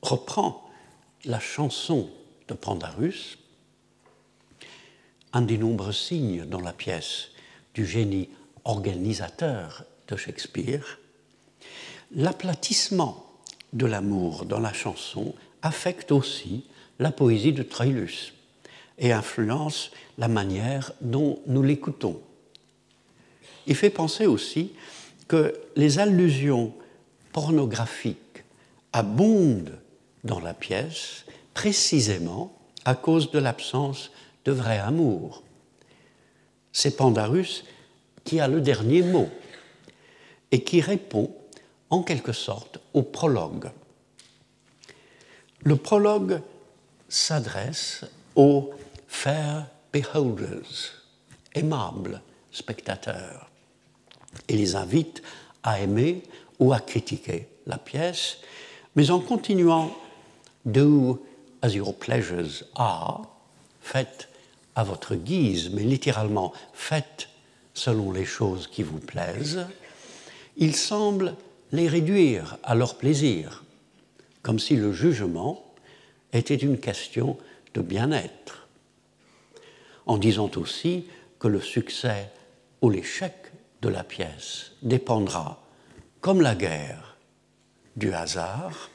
reprend 0.00 0.70
la 1.24 1.40
chanson 1.40 2.08
de 2.48 2.54
Pandarus, 2.54 3.36
un 5.32 5.42
des 5.42 5.58
nombreux 5.58 5.92
signes 5.92 6.44
dans 6.44 6.60
la 6.60 6.72
pièce 6.72 7.28
du 7.74 7.84
génie 7.84 8.28
organisateur 8.64 9.84
de 10.06 10.16
Shakespeare, 10.16 11.00
l'aplatissement 12.14 13.26
de 13.72 13.86
l'amour 13.86 14.44
dans 14.44 14.60
la 14.60 14.72
chanson 14.72 15.34
affecte 15.62 16.12
aussi 16.12 16.64
la 17.00 17.10
poésie 17.10 17.52
de 17.52 17.62
Troilus 17.64 18.34
et 19.02 19.12
influence 19.12 19.90
la 20.16 20.28
manière 20.28 20.92
dont 21.00 21.40
nous 21.46 21.62
l'écoutons. 21.62 22.20
Il 23.66 23.74
fait 23.74 23.90
penser 23.90 24.26
aussi 24.26 24.72
que 25.28 25.54
les 25.76 25.98
allusions 25.98 26.72
pornographiques 27.32 28.44
abondent 28.92 29.78
dans 30.24 30.40
la 30.40 30.54
pièce 30.54 31.24
précisément 31.52 32.56
à 32.84 32.94
cause 32.94 33.30
de 33.32 33.38
l'absence 33.38 34.12
de 34.44 34.52
vrai 34.52 34.78
amour. 34.78 35.42
C'est 36.72 36.96
Pandarus 36.96 37.64
qui 38.24 38.40
a 38.40 38.46
le 38.46 38.60
dernier 38.60 39.02
mot 39.02 39.28
et 40.52 40.62
qui 40.62 40.80
répond 40.80 41.34
en 41.90 42.02
quelque 42.02 42.32
sorte 42.32 42.78
au 42.94 43.02
prologue. 43.02 43.70
Le 45.64 45.76
prologue 45.76 46.40
s'adresse 47.08 48.04
aux 48.36 48.70
fair 49.12 49.66
beholders, 49.92 51.04
aimables 51.54 52.22
spectateurs, 52.50 53.50
et 54.48 54.56
les 54.56 54.74
invite 54.74 55.22
à 55.62 55.80
aimer 55.80 56.22
ou 56.58 56.72
à 56.72 56.80
critiquer 56.80 57.46
la 57.66 57.78
pièce, 57.78 58.38
mais 58.96 59.10
en 59.10 59.20
continuant 59.20 59.94
Do 60.64 61.24
as 61.60 61.74
your 61.74 61.94
pleasures 61.94 62.64
are, 62.74 63.28
faites 63.80 64.28
à 64.74 64.82
votre 64.82 65.14
guise, 65.14 65.70
mais 65.70 65.82
littéralement 65.82 66.52
faites 66.72 67.28
selon 67.74 68.12
les 68.12 68.24
choses 68.24 68.66
qui 68.66 68.82
vous 68.82 68.98
plaisent, 68.98 69.66
il 70.56 70.74
semble 70.74 71.36
les 71.70 71.86
réduire 71.86 72.56
à 72.64 72.74
leur 72.74 72.96
plaisir, 72.96 73.62
comme 74.42 74.58
si 74.58 74.74
le 74.74 74.92
jugement 74.92 75.62
était 76.32 76.56
une 76.56 76.78
question 76.78 77.36
de 77.74 77.82
bien-être, 77.82 78.61
en 80.06 80.18
disant 80.18 80.50
aussi 80.56 81.06
que 81.38 81.48
le 81.48 81.60
succès 81.60 82.30
ou 82.80 82.90
l'échec 82.90 83.34
de 83.80 83.88
la 83.88 84.04
pièce 84.04 84.72
dépendra, 84.82 85.62
comme 86.20 86.40
la 86.40 86.54
guerre, 86.54 87.16
du 87.96 88.12
hasard, 88.12 88.90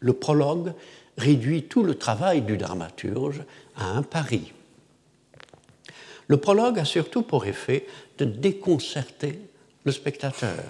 le 0.00 0.12
prologue 0.12 0.72
réduit 1.16 1.64
tout 1.64 1.82
le 1.82 1.94
travail 1.94 2.42
du 2.42 2.56
dramaturge 2.56 3.42
à 3.76 3.90
un 3.90 4.02
pari. 4.02 4.52
Le 6.28 6.36
prologue 6.38 6.78
a 6.78 6.84
surtout 6.84 7.22
pour 7.22 7.46
effet 7.46 7.86
de 8.18 8.24
déconcerter 8.24 9.38
le 9.84 9.92
spectateur. 9.92 10.64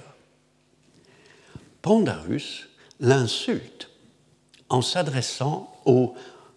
Pandarus 1.82 2.68
l'insulte 3.00 3.90
en 4.68 4.82
s'adressant 4.82 5.80
aux 5.84 6.14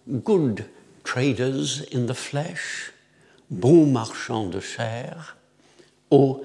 good 0.08 0.66
traders 1.04 1.84
in 1.94 2.06
the 2.06 2.14
flesh, 2.14 2.94
bons 3.50 3.86
marchands 3.86 4.48
de 4.48 4.60
chair, 4.60 5.38
aux 6.12 6.42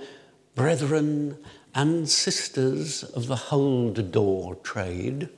brethren 0.57 1.37
and 1.75 2.07
sisters 2.07 3.05
of 3.15 3.27
the 3.27 3.53
hold 3.53 4.11
door 4.11 4.57
trade, 4.63 5.29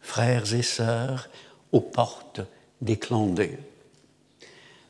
frères 0.00 0.54
et 0.54 0.62
sœurs 0.62 1.28
aux 1.70 1.80
portes 1.80 2.40
des 2.80 2.96
clandés. 2.96 3.58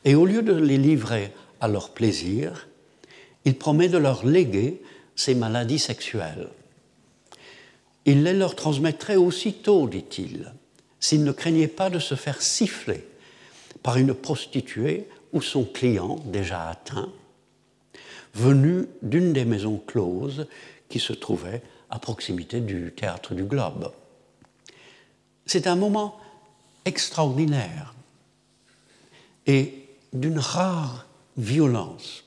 Et 0.05 0.15
au 0.15 0.27
lieu 0.27 0.43
de 0.43 0.55
les 0.55 0.79
livrer 0.79 1.33
à 1.61 1.69
leur 1.69 1.91
plaisir, 1.91 2.69
il 3.45 3.57
promet 3.57 3.89
de 3.89 3.99
leur 3.99 4.25
léguer 4.25 4.83
ses 5.15 5.35
maladies 5.35 5.79
sexuelles. 5.79 6.49
Il 8.05 8.25
les 8.25 8.33
leur 8.33 8.57
transmettrait 8.57 9.17
aussitôt, 9.17 9.87
dit-il, 9.87 10.53
s'il 10.99 11.23
ne 11.23 11.33
craignait 11.33 11.69
pas 11.69 11.91
de 11.91 11.99
se 11.99 12.15
faire 12.15 12.43
siffler 12.43 13.05
par 13.83 13.97
une 13.97 14.15
prostituée 14.15 15.07
ou 15.33 15.41
son 15.41 15.65
client 15.65 16.17
déjà 16.27 16.69
atteint, 16.69 17.11
venu 18.35 18.87
d'une 19.03 19.33
des 19.33 19.45
maisons 19.45 19.79
closes 19.87 20.47
qui 20.89 20.99
se 20.99 21.13
trouvait 21.13 21.63
à 21.91 21.99
proximité 21.99 22.61
du 22.61 22.93
théâtre 22.93 23.35
du 23.35 23.45
Globe. 23.45 23.93
C'est 25.47 25.67
un 25.67 25.77
moment 25.77 26.19
extraordinaire 26.85 27.95
et 29.47 29.89
d'une 30.13 30.39
rare 30.39 31.07
violence, 31.37 32.25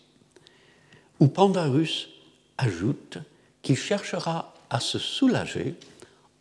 où 1.19 1.27
Pandarus 1.27 2.09
ajoute 2.57 3.19
qu'il 3.61 3.77
cherchera 3.77 4.53
à 4.69 4.79
se 4.79 4.99
soulager 4.99 5.75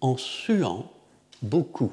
en 0.01 0.17
suant 0.17 0.91
beaucoup. 1.43 1.93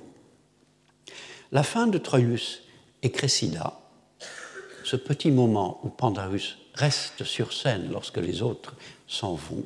La 1.51 1.63
fin 1.63 1.87
de 1.87 1.97
Troilus 1.97 2.63
et 3.03 3.11
Cressida, 3.11 3.80
ce 4.91 4.97
petit 4.97 5.31
moment 5.31 5.79
où 5.83 5.89
Pandarus 5.89 6.57
reste 6.73 7.23
sur 7.23 7.53
scène 7.53 7.89
lorsque 7.93 8.17
les 8.17 8.41
autres 8.41 8.75
s'en 9.07 9.35
vont, 9.35 9.63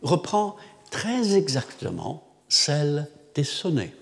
reprend 0.00 0.56
très 0.90 1.36
exactement 1.36 2.26
celle 2.48 3.06
des 3.34 3.44
sonnets, 3.44 3.94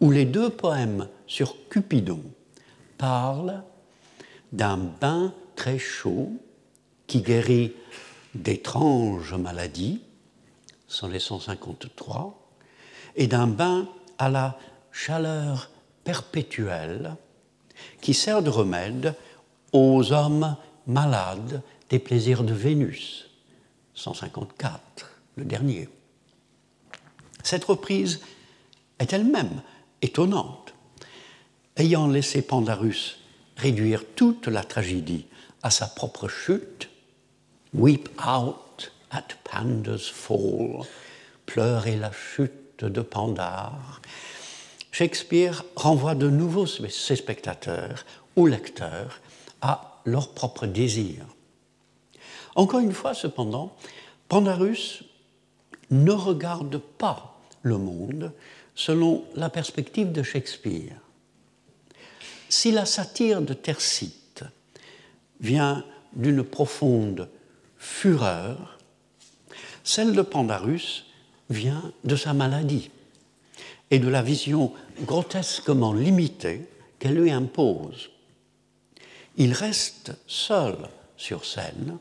où 0.00 0.10
les 0.10 0.24
deux 0.24 0.48
poèmes 0.48 1.06
sur 1.26 1.54
Cupidon 1.68 2.22
parlent 2.96 3.62
d'un 4.52 4.78
bain 4.78 5.34
très 5.54 5.78
chaud 5.78 6.32
qui 7.06 7.20
guérit 7.20 7.74
d'étranges 8.34 9.34
maladies, 9.34 10.00
sont 10.88 11.08
les 11.08 11.20
153, 11.20 12.40
et 13.16 13.26
d'un 13.26 13.48
bain 13.48 13.86
à 14.16 14.30
la 14.30 14.58
chaleur 14.92 15.68
perpétuelle 16.04 17.16
qui 18.00 18.14
sert 18.14 18.42
de 18.42 18.50
remède 18.50 19.14
aux 19.72 20.12
hommes 20.12 20.56
malades 20.86 21.62
des 21.88 21.98
plaisirs 21.98 22.44
de 22.44 22.52
Vénus, 22.52 23.26
154, 23.94 24.80
le 25.36 25.44
dernier. 25.44 25.88
Cette 27.42 27.64
reprise 27.64 28.20
est 28.98 29.12
elle-même 29.12 29.62
étonnante. 30.02 30.74
Ayant 31.76 32.08
laissé 32.08 32.42
Pandarus 32.42 33.18
réduire 33.56 34.04
toute 34.16 34.48
la 34.48 34.64
tragédie 34.64 35.26
à 35.62 35.70
sa 35.70 35.86
propre 35.86 36.28
chute, 36.28 36.88
Weep 37.72 38.08
out 38.26 38.92
at 39.10 39.28
Pandar's 39.44 40.08
fall, 40.08 40.82
pleurer 41.46 41.96
la 41.96 42.10
chute 42.12 42.84
de 42.84 43.00
Pandare, 43.00 44.00
Shakespeare 44.90 45.64
renvoie 45.76 46.14
de 46.14 46.28
nouveau 46.28 46.66
ses 46.66 47.16
spectateurs 47.16 48.04
ou 48.36 48.46
lecteurs 48.46 49.20
à 49.60 50.00
leur 50.04 50.32
propre 50.32 50.66
désir. 50.66 51.24
Encore 52.54 52.80
une 52.80 52.92
fois, 52.92 53.14
cependant, 53.14 53.76
Pandarus 54.28 55.04
ne 55.90 56.12
regarde 56.12 56.78
pas 56.78 57.40
le 57.62 57.78
monde 57.78 58.32
selon 58.74 59.24
la 59.34 59.50
perspective 59.50 60.12
de 60.12 60.22
Shakespeare. 60.22 60.96
Si 62.48 62.72
la 62.72 62.86
satire 62.86 63.42
de 63.42 63.54
Tercite 63.54 64.44
vient 65.40 65.84
d'une 66.14 66.42
profonde 66.42 67.28
fureur, 67.78 68.78
celle 69.84 70.14
de 70.14 70.22
Pandarus 70.22 71.06
vient 71.48 71.92
de 72.04 72.16
sa 72.16 72.32
maladie 72.32 72.90
et 73.90 73.98
de 73.98 74.08
la 74.08 74.22
vision 74.22 74.72
grotesquement 75.02 75.92
limitée 75.92 76.62
qu'elle 76.98 77.14
lui 77.14 77.30
impose. 77.30 78.10
Il 79.36 79.52
reste 79.52 80.12
seul 80.26 80.76
sur 81.16 81.44
scène 81.44 81.98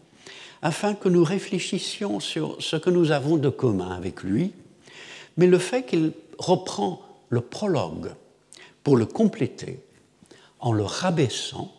afin 0.61 0.93
que 0.93 1.09
nous 1.09 1.23
réfléchissions 1.23 2.19
sur 2.19 2.61
ce 2.61 2.75
que 2.75 2.89
nous 2.89 3.11
avons 3.11 3.37
de 3.37 3.49
commun 3.49 3.91
avec 3.91 4.23
lui, 4.23 4.53
mais 5.37 5.47
le 5.47 5.57
fait 5.57 5.85
qu'il 5.85 6.11
reprend 6.37 7.01
le 7.29 7.41
prologue 7.41 8.13
pour 8.83 8.97
le 8.97 9.05
compléter 9.05 9.79
en 10.59 10.73
le 10.73 10.83
rabaissant, 10.83 11.73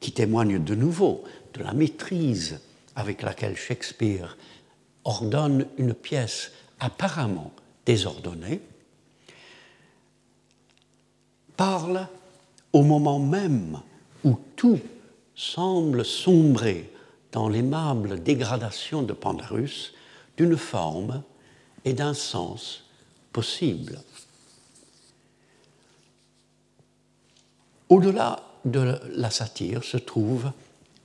qui 0.00 0.12
témoigne 0.12 0.62
de 0.62 0.74
nouveau 0.74 1.24
de 1.54 1.62
la 1.62 1.72
maîtrise 1.72 2.60
avec 2.96 3.22
laquelle 3.22 3.56
Shakespeare 3.56 4.36
ordonne 5.04 5.66
une 5.78 5.94
pièce 5.94 6.52
apparemment 6.80 7.52
désordonnée, 7.86 8.60
parle 11.56 12.06
au 12.72 12.82
moment 12.82 13.18
même 13.18 13.80
où 14.24 14.38
tout 14.56 14.80
semble 15.34 16.04
sombrer 16.04 16.90
dans 17.32 17.48
l'aimable 17.48 18.22
dégradation 18.22 19.02
de 19.02 19.12
Pandarus 19.12 19.94
d'une 20.36 20.56
forme 20.56 21.22
et 21.84 21.94
d'un 21.94 22.14
sens 22.14 22.84
possible. 23.32 24.00
Au-delà 27.88 28.40
de 28.64 28.98
la 29.14 29.30
satire 29.30 29.84
se 29.84 29.96
trouvent 29.96 30.52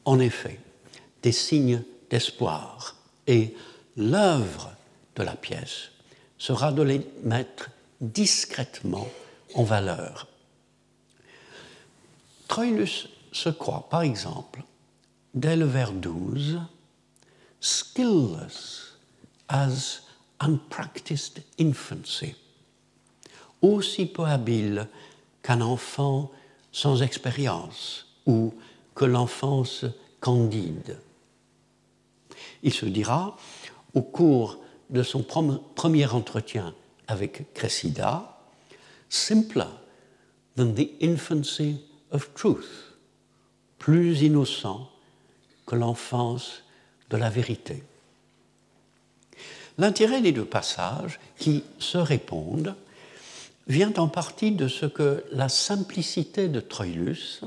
en 0.05 0.19
effet 0.19 0.59
des 1.23 1.31
signes 1.31 1.83
d'espoir 2.09 2.95
et 3.25 3.55
l'œuvre 3.97 4.71
de 5.15 5.23
la 5.23 5.35
pièce 5.35 5.91
sera 6.37 6.71
de 6.71 6.83
les 6.83 7.01
mettre 7.23 7.71
discrètement 7.99 9.07
en 9.55 9.63
valeur. 9.63 10.27
Troilus 12.47 13.09
se 13.31 13.49
croit, 13.49 13.87
par 13.89 14.01
exemple, 14.01 14.63
dès 15.33 15.55
le 15.55 15.65
vers 15.65 15.91
12, 15.91 16.59
skillless 17.59 18.97
as 19.49 20.01
unpracticed 20.39 21.43
infancy, 21.59 22.35
aussi 23.61 24.05
peu 24.05 24.23
habile 24.23 24.87
qu'un 25.41 25.61
enfant 25.61 26.31
sans 26.71 27.01
expérience 27.01 28.07
ou 28.25 28.53
que 28.95 29.05
l'enfance 29.05 29.85
candide. 30.19 30.99
Il 32.63 32.73
se 32.73 32.85
dira, 32.85 33.37
au 33.93 34.01
cours 34.01 34.59
de 34.89 35.03
son 35.03 35.23
premier 35.23 36.07
entretien 36.07 36.73
avec 37.07 37.53
Cressida, 37.53 38.37
simpler 39.09 39.65
than 40.55 40.73
the 40.73 40.89
infancy 41.01 41.79
of 42.11 42.33
truth, 42.33 42.95
plus 43.77 44.21
innocent 44.21 44.89
que 45.65 45.75
l'enfance 45.75 46.63
de 47.09 47.17
la 47.17 47.29
vérité. 47.29 47.83
L'intérêt 49.77 50.21
des 50.21 50.31
deux 50.31 50.45
passages, 50.45 51.19
qui 51.37 51.63
se 51.77 51.97
répondent, 51.97 52.75
vient 53.67 53.93
en 53.97 54.07
partie 54.07 54.51
de 54.51 54.67
ce 54.67 54.85
que 54.85 55.23
la 55.31 55.49
simplicité 55.49 56.47
de 56.47 56.59
Troilus 56.59 57.41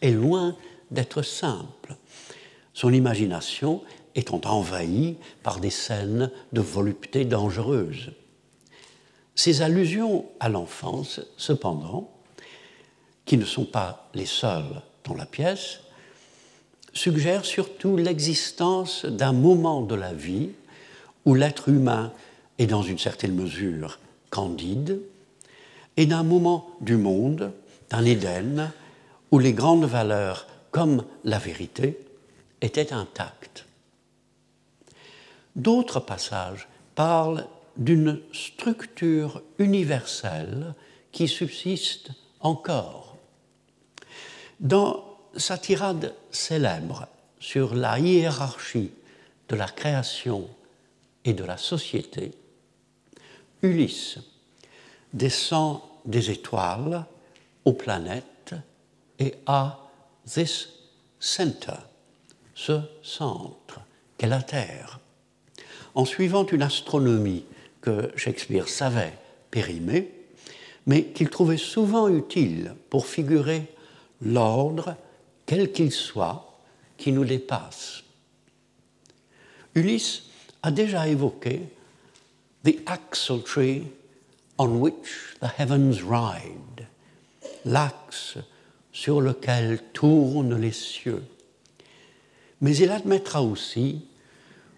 est 0.00 0.12
loin 0.12 0.56
d'être 0.90 1.22
simple, 1.22 1.96
son 2.72 2.92
imagination 2.92 3.82
étant 4.14 4.40
envahie 4.44 5.16
par 5.42 5.60
des 5.60 5.70
scènes 5.70 6.30
de 6.52 6.60
volupté 6.60 7.24
dangereuse. 7.24 8.12
Ces 9.34 9.62
allusions 9.62 10.26
à 10.40 10.48
l'enfance, 10.48 11.20
cependant, 11.36 12.10
qui 13.24 13.36
ne 13.36 13.44
sont 13.44 13.64
pas 13.64 14.08
les 14.14 14.26
seules 14.26 14.82
dans 15.04 15.14
la 15.14 15.26
pièce, 15.26 15.80
suggèrent 16.92 17.44
surtout 17.44 17.96
l'existence 17.96 19.04
d'un 19.04 19.32
moment 19.32 19.82
de 19.82 19.94
la 19.94 20.12
vie 20.12 20.50
où 21.24 21.34
l'être 21.34 21.68
humain 21.68 22.12
est 22.58 22.66
dans 22.66 22.82
une 22.82 22.98
certaine 22.98 23.34
mesure 23.34 23.98
candide, 24.30 25.00
et 25.96 26.06
d'un 26.06 26.22
moment 26.22 26.70
du 26.80 26.96
monde, 26.96 27.52
d'un 27.90 28.04
Éden, 28.04 28.72
où 29.30 29.38
les 29.38 29.52
grandes 29.52 29.84
valeurs 29.84 30.46
comme 30.70 31.04
la 31.24 31.38
vérité 31.38 31.98
étaient 32.60 32.92
intactes. 32.92 33.66
D'autres 35.56 36.00
passages 36.00 36.68
parlent 36.94 37.46
d'une 37.76 38.20
structure 38.32 39.42
universelle 39.58 40.74
qui 41.12 41.28
subsiste 41.28 42.10
encore. 42.40 43.09
Dans 44.60 45.16
sa 45.36 45.56
tirade 45.56 46.14
célèbre 46.30 47.08
sur 47.38 47.74
la 47.74 47.98
hiérarchie 47.98 48.90
de 49.48 49.56
la 49.56 49.66
création 49.66 50.46
et 51.24 51.32
de 51.32 51.44
la 51.44 51.56
société, 51.56 52.32
Ulysse 53.62 54.18
descend 55.14 55.80
des 56.04 56.30
étoiles 56.30 57.06
aux 57.64 57.72
planètes 57.72 58.54
et 59.18 59.34
à 59.46 59.78
this 60.30 60.68
center, 61.18 61.80
ce 62.54 62.82
centre 63.02 63.80
qu'est 64.18 64.26
la 64.26 64.42
Terre. 64.42 65.00
En 65.94 66.04
suivant 66.04 66.44
une 66.44 66.62
astronomie 66.62 67.46
que 67.80 68.12
Shakespeare 68.14 68.68
savait 68.68 69.18
périmer, 69.50 70.10
mais 70.84 71.06
qu'il 71.06 71.30
trouvait 71.30 71.56
souvent 71.56 72.08
utile 72.08 72.74
pour 72.90 73.06
figurer 73.06 73.66
l'ordre, 74.22 74.96
quel 75.46 75.72
qu'il 75.72 75.90
soit, 75.90 76.46
qui 76.96 77.12
nous 77.12 77.24
dépasse. 77.24 78.02
Ulysse 79.74 80.24
a 80.62 80.70
déjà 80.70 81.08
évoqué 81.08 81.68
the 82.64 82.78
axle 82.86 83.42
tree 83.42 83.86
on 84.58 84.80
which 84.80 85.34
the 85.40 85.48
heavens 85.58 86.02
ride, 86.02 86.86
l'axe 87.64 88.36
sur 88.92 89.20
lequel 89.20 89.80
tournent 89.94 90.60
les 90.60 90.72
cieux. 90.72 91.24
Mais 92.60 92.76
il 92.76 92.90
admettra 92.90 93.42
aussi 93.42 94.02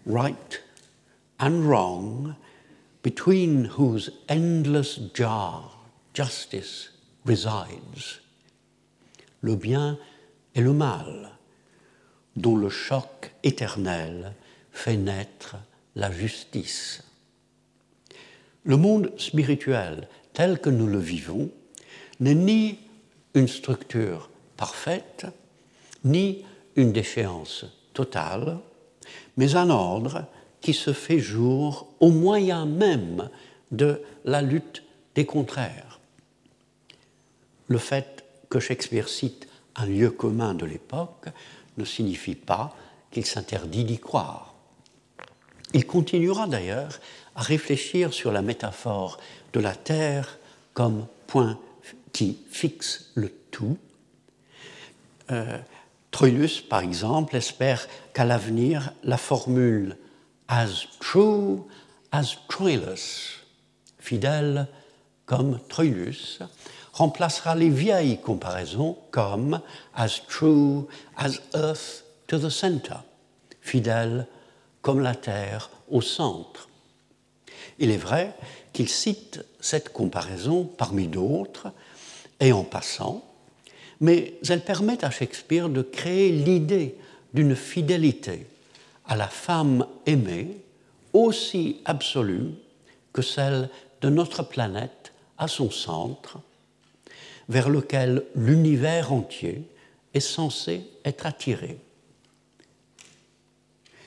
right 0.07 0.63
and 1.41 1.67
wrong, 1.67 2.35
between 3.03 3.65
whose 3.77 4.13
endless 4.29 5.01
jar 5.13 5.77
justice 6.15 6.91
resides. 7.25 8.22
Le 9.43 9.55
bien 9.55 9.99
et 10.55 10.61
le 10.61 10.73
mal, 10.73 11.31
dont 12.37 12.57
le 12.57 12.69
choc 12.69 13.33
éternel 13.43 14.33
fait 14.73 14.97
naître 14.97 15.57
la 15.95 16.11
justice. 16.11 17.03
Le 18.65 18.77
monde 18.77 19.13
spirituel 19.19 20.09
tel 20.33 20.61
que 20.61 20.71
nous 20.71 20.87
le 20.87 20.99
vivons 20.99 21.51
n'est 22.21 22.35
ni 22.35 22.79
une 23.35 23.49
structure 23.49 24.31
parfaite, 24.57 25.27
ni 26.05 26.45
une 26.77 26.93
déchéance 26.93 27.67
totale, 27.93 28.59
mais 29.37 29.57
un 29.57 29.71
ordre 29.71 30.25
qui 30.61 30.73
se 30.73 30.93
fait 30.93 31.19
jour 31.19 31.89
au 32.01 32.11
moyen 32.11 32.67
même 32.67 33.29
de 33.73 34.01
la 34.25 34.43
lutte 34.43 34.85
des 35.15 35.27
contraires. 35.27 36.01
Le 37.67 37.79
fait 37.79 38.22
que 38.53 38.61
Shakespeare 38.61 39.09
cite 39.09 39.49
un 39.77 39.87
lieu 39.87 40.11
commun 40.11 40.53
de 40.53 40.67
l'époque 40.67 41.29
ne 41.79 41.87
signifie 41.87 42.35
pas 42.35 42.77
qu'il 43.11 43.25
s'interdit 43.25 43.85
d'y 43.85 43.99
croire. 43.99 44.55
Il 45.73 45.87
continuera 45.87 46.47
d'ailleurs 46.47 47.01
à 47.35 47.41
réfléchir 47.41 48.13
sur 48.13 48.31
la 48.31 48.43
métaphore 48.43 49.19
de 49.55 49.61
la 49.61 49.75
Terre 49.75 50.39
comme 50.75 51.07
point 51.27 51.59
qui 52.13 52.41
fixe 52.51 53.11
le 53.15 53.31
tout. 53.51 53.79
Euh, 55.31 55.57
Troilus, 56.11 56.61
par 56.61 56.81
exemple, 56.81 57.37
espère 57.37 57.89
qu'à 58.13 58.27
l'avenir, 58.27 58.93
la 59.03 59.17
formule 59.17 59.97
as 60.49 60.85
true 61.01 61.61
as 62.11 62.37
Troilus, 62.51 63.47
fidèle 63.99 64.69
comme 65.25 65.59
Troilus, 65.71 66.41
remplacera 66.93 67.55
les 67.55 67.71
vieilles 67.71 68.21
comparaisons 68.21 68.97
comme 69.11 69.61
as 69.95 70.21
true 70.29 70.87
as 71.17 71.41
earth 71.55 72.05
to 72.27 72.39
the 72.39 72.51
center, 72.51 72.97
fidèle 73.61 74.27
comme 74.83 75.01
la 75.01 75.15
Terre 75.15 75.71
au 75.91 76.01
centre. 76.01 76.69
Il 77.79 77.91
est 77.91 77.97
vrai 77.97 78.35
qu'il 78.73 78.89
cite 78.89 79.45
cette 79.61 79.93
comparaison 79.93 80.65
parmi 80.65 81.07
d'autres 81.07 81.69
et 82.41 82.53
en 82.53 82.65
passant, 82.65 83.25
mais 84.01 84.35
elle 84.49 84.65
permet 84.65 85.05
à 85.05 85.11
Shakespeare 85.11 85.69
de 85.69 85.83
créer 85.83 86.31
l'idée 86.33 86.97
d'une 87.35 87.55
fidélité 87.55 88.47
à 89.07 89.17
la 89.17 89.29
femme 89.29 89.87
aimée 90.07 90.57
aussi 91.13 91.81
absolue 91.85 92.51
que 93.13 93.23
celle 93.23 93.69
de 94.01 94.09
notre 94.09 94.43
planète 94.43 95.13
à 95.39 95.49
son 95.49 95.71
centre, 95.71 96.39
vers 97.53 97.69
lequel 97.69 98.25
l'univers 98.35 99.13
entier 99.13 99.69
est 100.15 100.21
censé 100.21 100.85
être 101.05 101.27
attiré. 101.27 101.79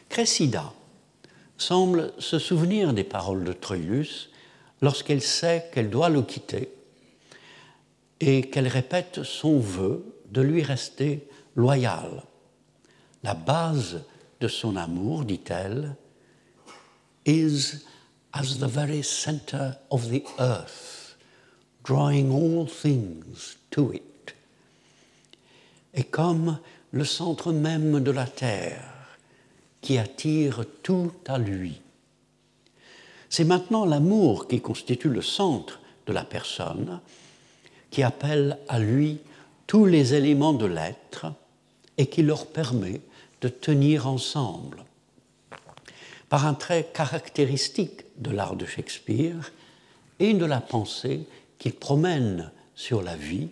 Cressida 0.10 0.74
semble 1.56 2.12
se 2.18 2.40
souvenir 2.40 2.92
des 2.92 3.04
paroles 3.04 3.44
de 3.44 3.54
Troilus 3.54 4.32
lorsqu'elle 4.82 5.22
sait 5.22 5.70
qu'elle 5.72 5.92
doit 5.92 6.10
le 6.10 6.24
quitter 6.24 6.74
et 8.20 8.50
qu'elle 8.50 8.68
répète 8.68 9.22
son 9.22 9.60
vœu 9.60 10.04
de 10.32 10.42
lui 10.42 10.64
rester 10.64 11.28
loyal. 11.56 12.24
La 13.22 13.36
base 13.36 14.02
de 14.40 14.48
son 14.48 14.76
amour, 14.76 15.24
dit-elle, 15.24 15.96
is 17.28 17.84
as 18.34 18.58
the 18.58 18.68
very 18.68 19.04
center 19.04 19.74
of 19.92 20.10
the 20.10 20.24
earth, 20.40 21.05
drawing 21.86 22.32
all 22.32 22.66
things 22.66 23.58
to 23.70 23.94
it. 23.94 24.34
Et 25.94 26.04
comme 26.04 26.60
le 26.92 27.06
centre 27.06 27.52
même 27.54 28.02
de 28.02 28.12
la 28.12 28.26
terre 28.26 28.96
qui 29.82 29.98
attire 29.98 30.64
tout 30.82 31.12
à 31.28 31.38
lui. 31.38 31.80
C'est 33.30 33.44
maintenant 33.44 33.86
l'amour 33.86 34.48
qui 34.48 34.62
constitue 34.62 35.10
le 35.10 35.22
centre 35.22 35.80
de 36.08 36.14
la 36.14 36.24
personne, 36.24 37.00
qui 37.92 38.02
appelle 38.02 38.58
à 38.68 38.80
lui 38.80 39.20
tous 39.68 39.86
les 39.86 40.14
éléments 40.14 40.54
de 40.54 40.66
l'être 40.66 41.28
et 41.98 42.08
qui 42.08 42.24
leur 42.24 42.48
permet 42.48 43.02
de 43.42 43.48
tenir 43.48 44.08
ensemble. 44.08 44.84
Par 46.30 46.48
un 46.48 46.56
trait 46.56 46.90
caractéristique 46.94 48.06
de 48.18 48.32
l'art 48.32 48.56
de 48.56 48.66
Shakespeare 48.66 49.52
et 50.20 50.34
de 50.34 50.46
la 50.46 50.62
pensée 50.62 51.28
promène 51.72 52.52
sur 52.76 53.02
la 53.02 53.16
vie, 53.16 53.50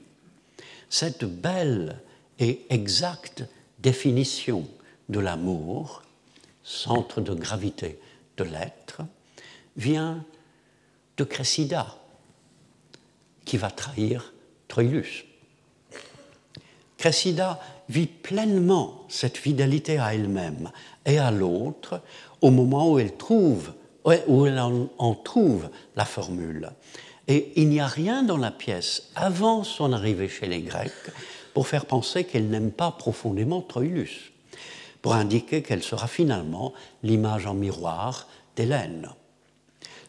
cette 0.89 1.25
belle 1.25 1.99
et 2.39 2.65
exacte 2.69 3.43
définition 3.79 4.67
de 5.09 5.19
l'amour, 5.19 6.03
centre 6.63 7.21
de 7.21 7.33
gravité 7.33 7.99
de 8.37 8.43
l'être, 8.43 9.01
vient 9.75 10.23
de 11.17 11.23
Cressida, 11.23 11.97
qui 13.45 13.57
va 13.57 13.69
trahir 13.69 14.33
Troilus. 14.67 15.25
Cressida 16.97 17.59
vit 17.89 18.07
pleinement 18.07 19.03
cette 19.09 19.37
fidélité 19.37 19.99
à 19.99 20.15
elle-même 20.15 20.71
et 21.05 21.19
à 21.19 21.31
l'autre 21.31 22.01
au 22.41 22.49
moment 22.49 22.91
où 22.91 22.99
elle 22.99 24.59
en, 24.97 25.15
trouve 25.15 25.69
la 25.95 26.05
formule. 26.05 26.71
Et 27.27 27.53
il 27.55 27.69
n'y 27.69 27.79
a 27.79 27.87
rien 27.87 28.23
dans 28.23 28.37
la 28.37 28.51
pièce 28.51 29.09
avant 29.15 29.63
son 29.63 29.93
arrivée 29.93 30.27
chez 30.27 30.47
les 30.47 30.61
Grecs 30.61 30.91
pour 31.53 31.67
faire 31.67 31.85
penser 31.85 32.23
qu'elle 32.25 32.49
n'aime 32.49 32.71
pas 32.71 32.91
profondément 32.91 33.61
Troilus, 33.61 34.33
pour 35.01 35.13
indiquer 35.13 35.61
qu'elle 35.61 35.83
sera 35.83 36.07
finalement 36.07 36.73
l'image 37.01 37.45
en 37.45 37.53
miroir 37.53 38.27
d'Hélène. 38.55 39.09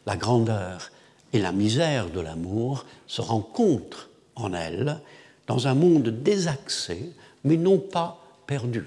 La 0.06 0.16
grandeur 0.16 0.90
et 1.32 1.38
la 1.38 1.52
misère 1.52 2.10
de 2.10 2.20
l'amour 2.20 2.84
se 3.06 3.20
rencontrent 3.20 4.08
en 4.36 4.52
elle 4.52 5.00
dans 5.46 5.68
un 5.68 5.74
monde 5.74 6.08
désaxé, 6.08 7.12
mais 7.44 7.56
non 7.56 7.78
pas 7.78 8.24
perdu. 8.46 8.86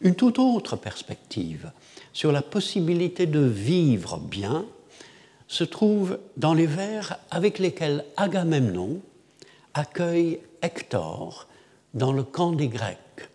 Une 0.00 0.14
toute 0.14 0.38
autre 0.38 0.76
perspective 0.76 1.70
sur 2.12 2.32
la 2.32 2.42
possibilité 2.42 3.26
de 3.26 3.40
vivre 3.40 4.18
bien 4.18 4.64
se 5.54 5.62
trouve 5.62 6.18
dans 6.36 6.52
les 6.52 6.66
vers 6.66 7.16
avec 7.30 7.60
lesquels 7.60 8.04
Agamemnon 8.16 9.00
accueille 9.72 10.40
Hector 10.62 11.46
dans 11.94 12.12
le 12.12 12.24
camp 12.24 12.50
des 12.50 12.66
Grecs. 12.66 13.30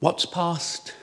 What's 0.00 0.26
past 0.26 0.94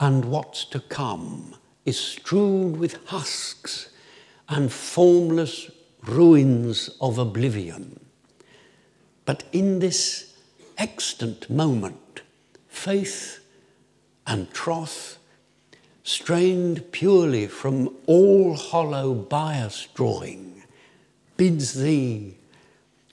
and 0.00 0.24
what's 0.24 0.68
to 0.70 0.80
come 0.80 1.54
is 1.86 1.96
strewed 1.96 2.76
with 2.76 2.98
husks 3.06 3.90
and 4.48 4.68
formless 4.68 5.70
ruins 6.02 6.90
of 7.00 7.18
oblivion. 7.18 8.00
But 9.26 9.44
in 9.52 9.78
this 9.78 10.34
extant 10.76 11.48
moment, 11.48 12.22
faith 12.66 13.44
and 14.26 14.50
troth, 14.52 15.17
strained 16.08 16.90
purely 16.90 17.46
from 17.46 17.94
all 18.06 18.54
hollow 18.54 19.12
bias 19.12 19.88
drawing, 19.94 20.62
bids 21.36 21.74
thee 21.74 22.34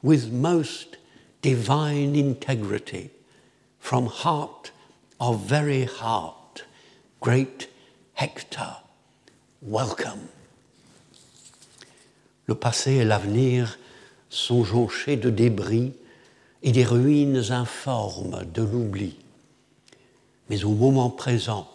with 0.02 0.32
most 0.32 0.96
divine 1.42 2.16
integrity 2.16 3.10
from 3.80 4.06
heart 4.06 4.72
of 5.20 5.42
very 5.42 5.84
heart, 5.84 6.64
great 7.20 7.68
Hector, 8.14 8.78
welcome. 9.62 10.30
Le 12.46 12.56
passé 12.56 12.94
et 12.94 13.04
l'avenir 13.04 13.78
sont 14.30 14.64
jonchés 14.64 15.18
de 15.18 15.30
débris 15.30 15.92
et 16.64 16.72
des 16.72 16.86
ruines 16.86 17.52
informes 17.52 18.46
de 18.54 18.62
l'oubli. 18.62 19.18
Mais 20.50 20.64
au 20.64 20.70
moment 20.70 21.10
présent, 21.10 21.68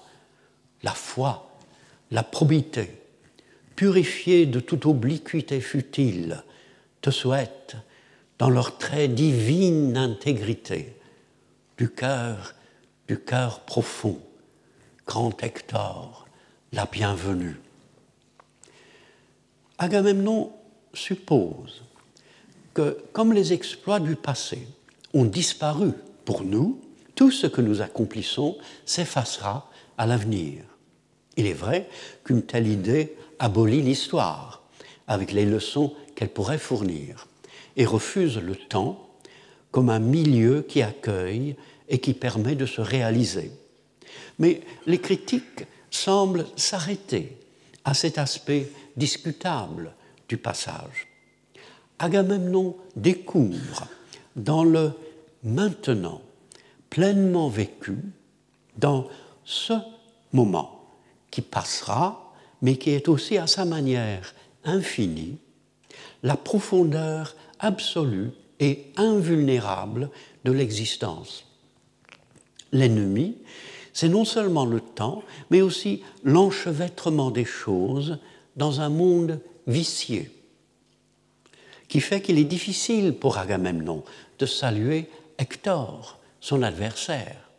la 0.82 0.92
foi, 0.92 1.50
la 2.10 2.22
probité, 2.22 2.90
purifiée 3.76 4.46
de 4.46 4.60
toute 4.60 4.86
obliquité 4.86 5.60
futile, 5.60 6.42
te 7.00 7.10
souhaitent, 7.10 7.76
dans 8.38 8.50
leur 8.50 8.78
très 8.78 9.08
divine 9.08 9.96
intégrité, 9.96 10.96
du 11.76 11.90
cœur, 11.90 12.54
du 13.08 13.18
cœur 13.18 13.60
profond, 13.60 14.18
grand 15.06 15.42
Hector, 15.42 16.26
la 16.72 16.86
bienvenue. 16.86 17.56
Agamemnon 19.78 20.52
suppose 20.94 21.82
que, 22.74 22.98
comme 23.12 23.32
les 23.32 23.52
exploits 23.52 24.00
du 24.00 24.16
passé 24.16 24.66
ont 25.14 25.24
disparu 25.24 25.92
pour 26.24 26.42
nous, 26.42 26.80
tout 27.14 27.30
ce 27.30 27.46
que 27.46 27.60
nous 27.60 27.82
accomplissons 27.82 28.56
s'effacera 28.84 29.70
à 29.98 30.06
l'avenir. 30.06 30.62
Il 31.40 31.46
est 31.46 31.54
vrai 31.54 31.88
qu'une 32.22 32.42
telle 32.42 32.68
idée 32.68 33.16
abolit 33.38 33.80
l'histoire, 33.80 34.62
avec 35.06 35.32
les 35.32 35.46
leçons 35.46 35.94
qu'elle 36.14 36.28
pourrait 36.28 36.58
fournir, 36.58 37.28
et 37.78 37.86
refuse 37.86 38.36
le 38.36 38.56
temps 38.56 39.08
comme 39.70 39.88
un 39.88 40.00
milieu 40.00 40.60
qui 40.60 40.82
accueille 40.82 41.56
et 41.88 41.98
qui 41.98 42.12
permet 42.12 42.56
de 42.56 42.66
se 42.66 42.82
réaliser. 42.82 43.52
Mais 44.38 44.60
les 44.84 44.98
critiques 44.98 45.64
semblent 45.90 46.44
s'arrêter 46.56 47.38
à 47.86 47.94
cet 47.94 48.18
aspect 48.18 48.70
discutable 48.98 49.94
du 50.28 50.36
passage. 50.36 51.08
Agamemnon 51.98 52.76
découvre 52.96 53.88
dans 54.36 54.62
le 54.62 54.92
maintenant 55.42 56.20
pleinement 56.90 57.48
vécu, 57.48 57.96
dans 58.76 59.08
ce 59.42 59.72
moment 60.34 60.79
qui 61.30 61.42
passera, 61.42 62.32
mais 62.62 62.76
qui 62.76 62.90
est 62.90 63.08
aussi 63.08 63.38
à 63.38 63.46
sa 63.46 63.64
manière 63.64 64.34
infinie, 64.64 65.38
la 66.22 66.36
profondeur 66.36 67.34
absolue 67.58 68.30
et 68.58 68.86
invulnérable 68.96 70.10
de 70.44 70.52
l'existence. 70.52 71.46
L'ennemi, 72.72 73.36
c'est 73.92 74.08
non 74.08 74.24
seulement 74.24 74.64
le 74.66 74.80
temps, 74.80 75.22
mais 75.50 75.62
aussi 75.62 76.02
l'enchevêtrement 76.22 77.30
des 77.30 77.44
choses 77.44 78.18
dans 78.56 78.80
un 78.80 78.88
monde 78.88 79.40
vicié, 79.66 80.30
qui 81.88 82.00
fait 82.00 82.20
qu'il 82.20 82.38
est 82.38 82.44
difficile 82.44 83.14
pour 83.14 83.38
Agamemnon 83.38 84.04
de 84.38 84.46
saluer 84.46 85.08
Hector, 85.38 86.18
son 86.40 86.62
adversaire. 86.62 87.50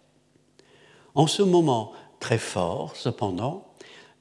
En 1.15 1.27
ce 1.27 1.43
moment 1.43 1.93
très 2.21 2.37
fort, 2.37 2.95
cependant, 2.95 3.65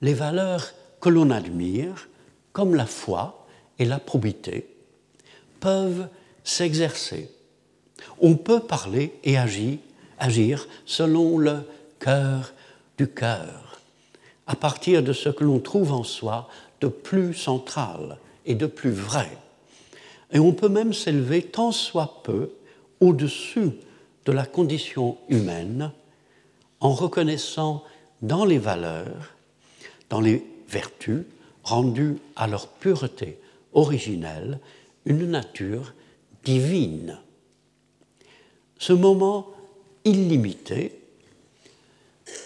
les 0.01 0.15
valeurs 0.15 0.73
que 1.01 1.09
l'on 1.09 1.31
admire, 1.31 2.09
comme 2.53 2.75
la 2.75 2.87
foi 2.87 3.47
et 3.79 3.85
la 3.85 4.01
probité, 4.01 4.67
peuvent 5.61 6.09
s'exercer. 6.43 7.31
On 8.19 8.35
peut 8.35 8.61
parler 8.61 9.15
et 9.23 9.39
agir, 9.39 9.79
agir 10.19 10.67
selon 10.87 11.39
le 11.39 11.61
cœur 12.01 12.53
du 12.99 13.07
cœur, 13.07 13.81
à 14.47 14.57
partir 14.57 15.03
de 15.03 15.13
ce 15.13 15.29
que 15.29 15.45
l'on 15.45 15.61
trouve 15.61 15.93
en 15.93 16.03
soi 16.03 16.49
de 16.81 16.89
plus 16.89 17.35
central 17.35 18.19
et 18.47 18.55
de 18.55 18.67
plus 18.67 18.91
vrai. 18.91 19.31
Et 20.33 20.39
on 20.39 20.53
peut 20.53 20.69
même 20.69 20.95
s'élever 20.95 21.43
tant 21.43 21.73
soit 21.73 22.23
peu 22.25 22.51
au-dessus 23.01 23.73
de 24.25 24.33
la 24.33 24.47
condition 24.47 25.19
humaine 25.29 25.93
en 26.81 26.93
reconnaissant 26.93 27.85
dans 28.22 28.44
les 28.44 28.59
valeurs, 28.59 29.35
dans 30.09 30.20
les 30.20 30.44
vertus 30.68 31.24
rendues 31.62 32.16
à 32.37 32.46
leur 32.46 32.68
pureté 32.68 33.38
originelle, 33.72 34.59
une 35.04 35.30
nature 35.30 35.94
divine. 36.44 37.18
Ce 38.78 38.92
moment 38.92 39.48
illimité 40.04 40.98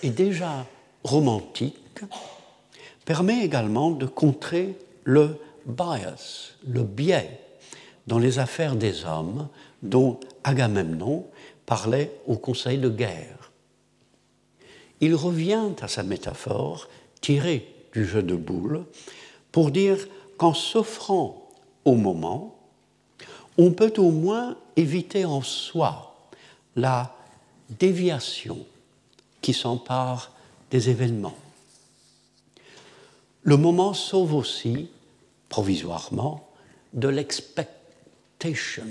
et 0.02 0.10
déjà 0.10 0.66
romantique 1.02 2.00
permet 3.04 3.44
également 3.44 3.90
de 3.90 4.06
contrer 4.06 4.76
le 5.04 5.38
bias, 5.66 6.54
le 6.66 6.82
biais 6.82 7.40
dans 8.06 8.18
les 8.18 8.38
affaires 8.38 8.76
des 8.76 9.04
hommes 9.04 9.48
dont 9.82 10.18
Agamemnon 10.42 11.26
parlait 11.66 12.10
au 12.26 12.36
conseil 12.36 12.78
de 12.78 12.88
guerre. 12.88 13.43
Il 15.00 15.14
revient 15.14 15.70
à 15.80 15.88
sa 15.88 16.02
métaphore 16.02 16.88
tirée 17.20 17.74
du 17.92 18.04
jeu 18.04 18.22
de 18.22 18.36
boules 18.36 18.84
pour 19.52 19.70
dire 19.70 19.98
qu'en 20.36 20.54
s'offrant 20.54 21.48
au 21.84 21.94
moment, 21.94 22.56
on 23.58 23.70
peut 23.70 23.92
au 23.98 24.10
moins 24.10 24.56
éviter 24.76 25.24
en 25.24 25.42
soi 25.42 26.16
la 26.76 27.14
déviation 27.70 28.58
qui 29.40 29.52
s'empare 29.52 30.32
des 30.70 30.90
événements. 30.90 31.36
Le 33.42 33.56
moment 33.56 33.94
sauve 33.94 34.34
aussi, 34.34 34.88
provisoirement, 35.48 36.48
de 36.94 37.08
l'expectation, 37.08 38.86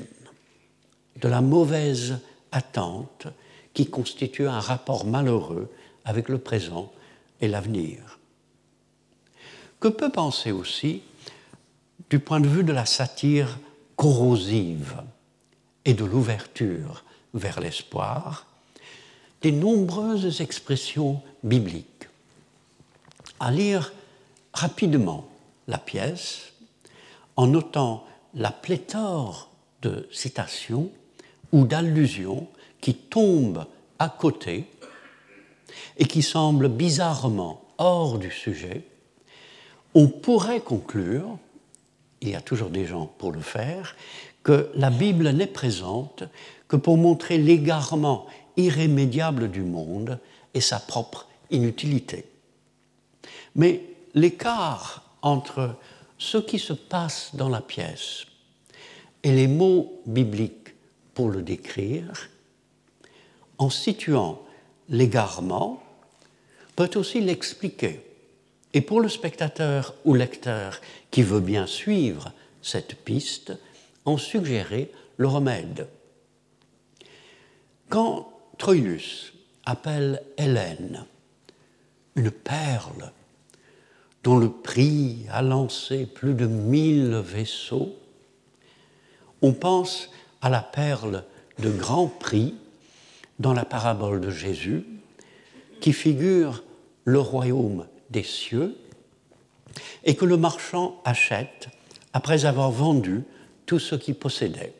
de 1.21 1.27
la 1.27 1.41
mauvaise 1.41 2.19
attente 2.51 3.27
qui 3.73 3.87
constitue 3.87 4.47
un 4.47 4.59
rapport 4.59 5.05
malheureux 5.05 5.69
avec 6.05 6.29
le 6.29 6.37
présent 6.37 6.91
et 7.41 7.47
l'avenir. 7.47 8.19
Que 9.79 9.87
peut 9.87 10.11
penser 10.11 10.51
aussi, 10.51 11.01
du 12.09 12.19
point 12.19 12.39
de 12.39 12.47
vue 12.47 12.63
de 12.63 12.73
la 12.73 12.85
satire 12.85 13.57
corrosive 13.95 15.01
et 15.85 15.93
de 15.93 16.05
l'ouverture 16.05 17.03
vers 17.33 17.59
l'espoir, 17.59 18.45
des 19.41 19.51
nombreuses 19.51 20.41
expressions 20.41 21.21
bibliques. 21.43 22.07
À 23.39 23.51
lire 23.51 23.93
rapidement 24.53 25.27
la 25.67 25.77
pièce, 25.77 26.53
en 27.35 27.47
notant 27.47 28.05
la 28.33 28.51
pléthore 28.51 29.49
de 29.81 30.07
citations 30.11 30.89
ou 31.51 31.65
d'allusions 31.65 32.47
qui 32.79 32.95
tombent 32.95 33.65
à 33.99 34.09
côté 34.09 34.65
et 35.97 36.05
qui 36.05 36.21
semblent 36.21 36.69
bizarrement 36.69 37.62
hors 37.77 38.17
du 38.17 38.31
sujet, 38.31 38.83
on 39.95 40.07
pourrait 40.07 40.62
conclure, 40.62 41.38
il 42.21 42.29
y 42.29 42.36
a 42.36 42.41
toujours 42.41 42.69
des 42.69 42.86
gens 42.86 43.05
pour 43.17 43.31
le 43.31 43.41
faire, 43.41 43.95
que 44.43 44.69
la 44.75 44.89
Bible 44.89 45.29
n'est 45.29 45.47
présente 45.47 46.23
que 46.67 46.75
pour 46.75 46.97
montrer 46.97 47.38
l'égarement 47.38 48.25
irrémédiable 48.57 49.49
du 49.49 49.62
monde 49.62 50.19
et 50.53 50.62
sa 50.62 50.79
propre 50.79 51.27
inutilité. 51.49 52.25
Mais 53.55 53.81
l'écart 54.13 55.03
entre 55.21 55.75
ce 56.17 56.38
qui 56.38 56.59
se 56.59 56.73
passe 56.73 57.31
dans 57.33 57.49
la 57.49 57.62
pièce 57.62 58.25
et 59.23 59.31
les 59.31 59.47
mots 59.47 60.01
bibliques 60.05 60.73
pour 61.13 61.29
le 61.29 61.41
décrire, 61.41 62.29
en 63.57 63.69
situant 63.69 64.41
l'égarement, 64.89 65.83
peut 66.75 66.91
aussi 66.95 67.21
l'expliquer. 67.21 68.01
Et 68.73 68.81
pour 68.81 69.01
le 69.01 69.09
spectateur 69.09 69.93
ou 70.05 70.13
lecteur 70.13 70.81
qui 71.11 71.21
veut 71.21 71.39
bien 71.39 71.67
suivre 71.67 72.31
cette 72.61 72.95
piste, 72.95 73.53
en 74.05 74.17
suggérer 74.17 74.91
le 75.17 75.27
remède. 75.27 75.88
Quand 77.89 78.31
Troilus 78.57 79.34
appelle 79.65 80.21
Hélène 80.38 81.05
une 82.15 82.31
perle 82.31 83.11
dont 84.23 84.38
le 84.38 84.49
prix 84.49 85.25
a 85.31 85.41
lancé 85.41 86.05
plus 86.05 86.34
de 86.34 86.45
mille 86.45 87.15
vaisseaux, 87.15 87.95
on 89.41 89.53
pense 89.53 90.09
à 90.41 90.49
la 90.49 90.61
perle 90.61 91.23
de 91.59 91.69
grand 91.69 92.07
prix 92.07 92.55
dans 93.43 93.53
la 93.53 93.65
parabole 93.65 94.21
de 94.21 94.31
Jésus, 94.31 94.85
qui 95.81 95.91
figure 95.91 96.63
le 97.03 97.19
royaume 97.19 97.85
des 98.09 98.23
cieux 98.23 98.77
et 100.05 100.15
que 100.15 100.23
le 100.23 100.37
marchand 100.37 101.01
achète 101.03 101.67
après 102.13 102.45
avoir 102.45 102.71
vendu 102.71 103.23
tout 103.65 103.79
ce 103.79 103.95
qu'il 103.95 104.15
possédait. 104.15 104.73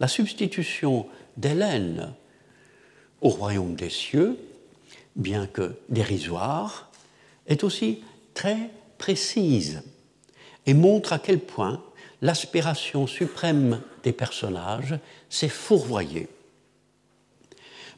La 0.00 0.08
substitution 0.08 1.06
d'Hélène 1.36 2.14
au 3.20 3.28
royaume 3.28 3.76
des 3.76 3.90
cieux, 3.90 4.36
bien 5.14 5.46
que 5.46 5.76
dérisoire, 5.88 6.90
est 7.46 7.62
aussi 7.62 8.02
très 8.34 8.70
précise 8.98 9.82
et 10.66 10.74
montre 10.74 11.12
à 11.12 11.20
quel 11.20 11.38
point 11.38 11.80
l'aspiration 12.22 13.06
suprême 13.06 13.82
des 14.02 14.12
personnages, 14.12 14.98
c'est 15.30 15.48
fourvoyer. 15.48 16.28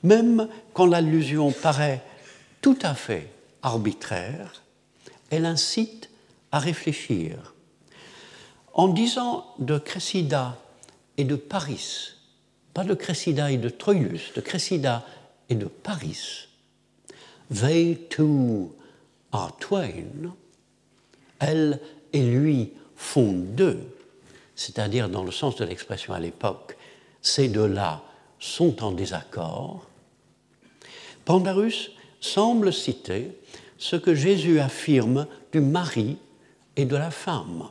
Même 0.02 0.48
quand 0.72 0.86
l'allusion 0.86 1.52
paraît 1.52 2.02
tout 2.60 2.78
à 2.82 2.94
fait 2.94 3.30
arbitraire, 3.62 4.62
elle 5.30 5.46
incite 5.46 6.10
à 6.52 6.58
réfléchir. 6.58 7.54
En 8.72 8.88
disant 8.88 9.46
de 9.58 9.78
Cressida 9.78 10.58
et 11.16 11.24
de 11.24 11.36
Paris, 11.36 12.14
pas 12.72 12.84
de 12.84 12.94
Cressida 12.94 13.50
et 13.50 13.58
de 13.58 13.68
Troilus, 13.68 14.32
de 14.34 14.40
Cressida 14.40 15.04
et 15.48 15.54
de 15.54 15.66
Paris, 15.66 16.48
they 17.52 17.98
two 18.08 18.74
are 19.32 19.56
twain, 19.58 20.32
elle 21.40 21.80
et 22.12 22.22
lui 22.22 22.72
font 22.96 23.32
deux, 23.32 23.80
c'est-à-dire 24.54 25.08
dans 25.08 25.24
le 25.24 25.32
sens 25.32 25.56
de 25.56 25.64
l'expression 25.64 26.12
à 26.14 26.20
l'époque, 26.20 26.76
ces 27.22 27.48
deux-là 27.48 28.02
sont 28.38 28.82
en 28.82 28.92
désaccord, 28.92 29.89
Pandarus 31.30 31.92
semble 32.18 32.72
citer 32.72 33.30
ce 33.78 33.94
que 33.94 34.16
Jésus 34.16 34.58
affirme 34.58 35.28
du 35.52 35.60
mari 35.60 36.18
et 36.74 36.84
de 36.86 36.96
la 36.96 37.12
femme. 37.12 37.68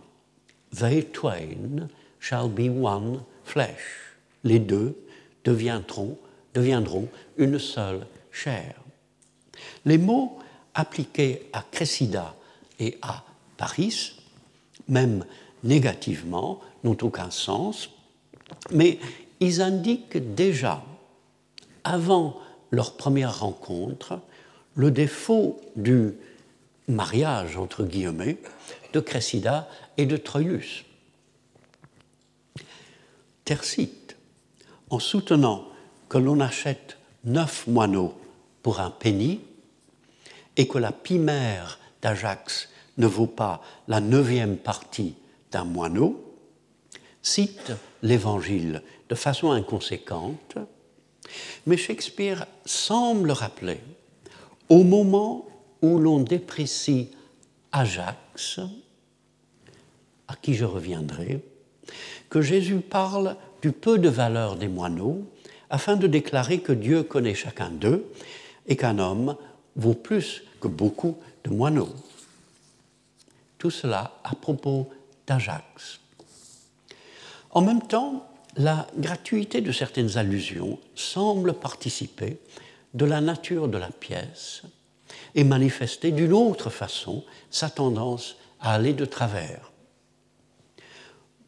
They 0.74 1.04
twain 1.04 1.90
shall 2.22 2.48
be 2.48 2.70
one 2.70 3.20
flesh. 3.44 4.16
Les 4.46 4.60
deux 4.60 4.96
deviendront, 5.44 6.18
deviendront 6.54 7.10
une 7.36 7.60
seule 7.60 8.08
chair. 8.32 8.76
Les 9.84 9.98
mots 9.98 10.40
appliqués 10.74 11.50
à 11.52 11.62
Cressida 11.70 12.36
et 12.80 12.98
à 13.02 13.26
Paris, 13.58 14.22
même 14.88 15.26
négativement, 15.66 16.62
n'ont 16.86 16.98
aucun 17.02 17.30
sens, 17.30 17.90
mais 18.72 19.00
ils 19.42 19.62
indiquent 19.62 20.34
déjà, 20.34 20.82
avant 21.84 22.40
leur 22.72 22.96
première 22.98 23.40
rencontre, 23.40 24.20
le 24.76 24.92
défaut 24.92 25.60
du 25.76 26.14
mariage, 26.88 27.58
entre 27.58 27.84
guillemets, 27.84 28.38
de 28.94 29.00
Cressida 29.00 29.68
et 29.98 30.06
de 30.06 30.18
Troilus. 30.18 30.86
Tercite, 33.46 34.16
en 34.90 35.00
soutenant 35.00 35.68
que 36.08 36.18
l'on 36.18 36.40
achète 36.40 36.98
neuf 37.24 37.68
moineaux 37.68 38.14
pour 38.64 38.80
un 38.80 38.90
penny 38.90 39.42
et 40.58 40.68
que 40.68 40.78
la 40.78 40.92
pimère 40.92 41.80
d'Ajax 42.02 42.70
ne 42.98 43.08
vaut 43.08 43.28
pas 43.28 43.62
la 43.88 44.02
neuvième 44.02 44.58
partie 44.58 45.16
d'un 45.52 45.64
moineau, 45.64 46.36
cite 47.22 47.72
l'Évangile 48.02 48.82
de 49.10 49.16
façon 49.16 49.52
inconséquente, 49.52 50.58
mais 51.66 51.78
Shakespeare 51.78 52.46
semble 52.66 53.32
rappeler, 53.32 53.80
au 54.70 54.84
moment 54.84 55.48
où 55.82 55.98
l'on 55.98 56.20
déprécie 56.20 57.10
Ajax, 57.72 58.60
à 60.28 60.36
qui 60.36 60.54
je 60.54 60.66
reviendrai, 60.66 61.44
que 62.30 62.42
Jésus 62.42 62.80
parle 62.80 63.36
du 63.62 63.72
peu 63.72 63.98
de 63.98 64.10
valeur 64.10 64.56
des 64.56 64.68
moineaux 64.68 65.24
afin 65.70 65.96
de 65.96 66.08
déclarer 66.08 66.60
que 66.60 66.72
Dieu 66.72 67.04
connaît 67.04 67.36
chacun 67.36 67.70
d'eux 67.70 68.12
et 68.68 68.76
qu'un 68.76 69.00
homme 69.00 69.36
vaut 69.76 69.94
plus 69.94 70.44
que 70.62 70.68
beaucoup 70.68 71.18
de 71.44 71.50
moineaux. 71.50 71.94
Tout 73.58 73.72
cela 73.72 74.20
à 74.24 74.36
propos 74.36 74.90
d'Ajax. 75.28 76.00
En 77.52 77.62
même 77.62 77.82
temps, 77.82 78.29
la 78.60 78.86
gratuité 78.98 79.62
de 79.62 79.72
certaines 79.72 80.18
allusions 80.18 80.80
semble 80.94 81.54
participer 81.54 82.38
de 82.94 83.06
la 83.06 83.22
nature 83.22 83.70
de 83.70 83.78
la 83.78 83.90
pièce 83.90 84.64
et 85.34 85.46
manifester 85.46 86.12
d'une 86.12 86.34
autre 86.34 86.70
façon 86.70 87.24
sa 87.50 87.70
tendance 87.70 88.36
à 88.60 88.74
aller 88.74 88.94
de 88.94 89.06
travers. 89.06 89.72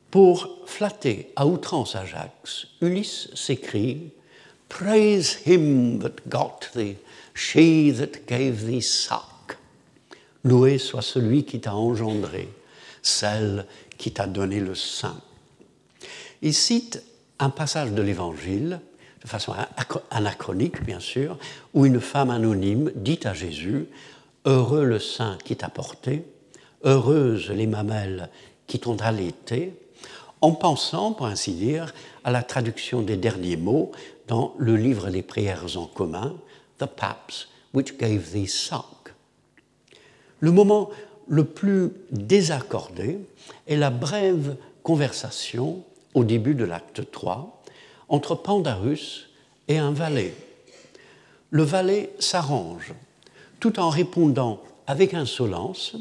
Pour 0.09 0.59
flatter 0.65 1.33
à 1.35 1.45
outrance 1.45 1.95
Ajax, 1.95 2.67
Ulysse 2.79 3.29
s'écrie 3.35 4.13
Praise 4.69 5.39
him 5.45 5.99
that 5.99 6.29
got 6.29 6.71
thee, 6.73 6.95
she 7.33 7.91
that 7.93 8.25
gave 8.25 8.65
thee 8.65 8.81
suck. 8.81 9.57
Loué 10.45 10.77
soit 10.77 11.01
celui 11.01 11.43
qui 11.43 11.59
t'a 11.59 11.75
engendré, 11.75 12.47
celle 13.01 13.65
qui 13.97 14.13
t'a 14.13 14.27
donné 14.27 14.61
le 14.61 14.75
sein. 14.75 15.21
Il 16.41 16.53
cite 16.53 17.03
un 17.39 17.49
passage 17.49 17.91
de 17.91 18.01
l'Évangile, 18.01 18.81
de 19.21 19.27
façon 19.27 19.53
anachronique 20.09 20.83
bien 20.83 20.99
sûr, 20.99 21.37
où 21.73 21.85
une 21.85 21.99
femme 21.99 22.31
anonyme 22.31 22.91
dit 22.95 23.19
à 23.23 23.33
Jésus 23.33 23.87
Heureux 24.45 24.85
le 24.85 24.97
sein 24.97 25.37
qui 25.45 25.55
t'a 25.55 25.69
porté, 25.69 26.23
heureuses 26.83 27.51
les 27.51 27.67
mamelles 27.67 28.29
qui 28.65 28.79
t'ont 28.79 28.97
allaité, 28.97 29.73
en 30.41 30.53
pensant, 30.53 31.13
pour 31.13 31.27
ainsi 31.27 31.53
dire, 31.53 31.93
à 32.23 32.31
la 32.31 32.41
traduction 32.41 33.03
des 33.03 33.17
derniers 33.17 33.57
mots 33.57 33.91
dans 34.27 34.55
le 34.57 34.75
livre 34.75 35.11
des 35.11 35.21
prières 35.21 35.77
en 35.77 35.85
commun, 35.85 36.35
The 36.79 36.87
Paps 36.87 37.47
which 37.73 37.97
gave 37.97 38.31
thee 38.31 38.47
suck. 38.47 39.13
Le 40.39 40.51
moment 40.51 40.89
le 41.27 41.45
plus 41.45 41.91
désaccordé 42.11 43.19
est 43.67 43.75
la 43.75 43.91
brève 43.91 44.55
conversation 44.83 45.83
au 46.13 46.23
début 46.23 46.55
de 46.55 46.65
l'acte 46.65 47.11
3 47.11 47.63
entre 48.09 48.35
Pandarus 48.35 49.29
et 49.67 49.77
un 49.77 49.91
valet. 49.91 50.33
Le 51.49 51.63
valet 51.63 52.13
s'arrange 52.19 52.93
tout 53.59 53.79
en 53.79 53.89
répondant 53.89 54.61
avec 54.87 55.13
insolence 55.13 55.95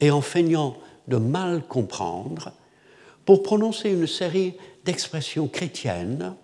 et 0.00 0.10
en 0.10 0.20
feignant 0.20 0.76
de 1.08 1.16
mal 1.16 1.62
comprendre 1.66 2.52
pour 3.24 3.42
prononcer 3.42 3.90
une 3.90 4.06
série 4.06 4.54
d'expressions 4.84 5.48
chrétiennes. 5.48 6.34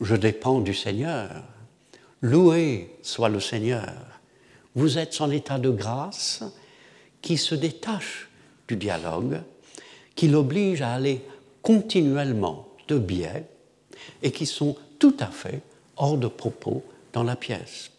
Je 0.00 0.14
dépends 0.14 0.60
du 0.60 0.74
Seigneur. 0.74 1.42
Loué 2.20 2.96
soit 3.02 3.28
le 3.28 3.40
Seigneur. 3.40 3.94
Vous 4.74 4.98
êtes 4.98 5.20
en 5.20 5.30
état 5.30 5.58
de 5.58 5.70
grâce 5.70 6.44
qui 7.22 7.36
se 7.36 7.54
détache 7.54 8.28
du 8.68 8.76
dialogue, 8.76 9.40
qui 10.14 10.28
l'oblige 10.28 10.82
à 10.82 10.92
aller 10.92 11.22
continuellement 11.66 12.68
de 12.86 12.96
biais 12.96 13.44
et 14.22 14.30
qui 14.30 14.46
sont 14.46 14.76
tout 15.00 15.16
à 15.18 15.26
fait 15.26 15.62
hors 15.96 16.16
de 16.16 16.28
propos 16.28 16.84
dans 17.12 17.24
la 17.24 17.34
pièce. 17.34 17.90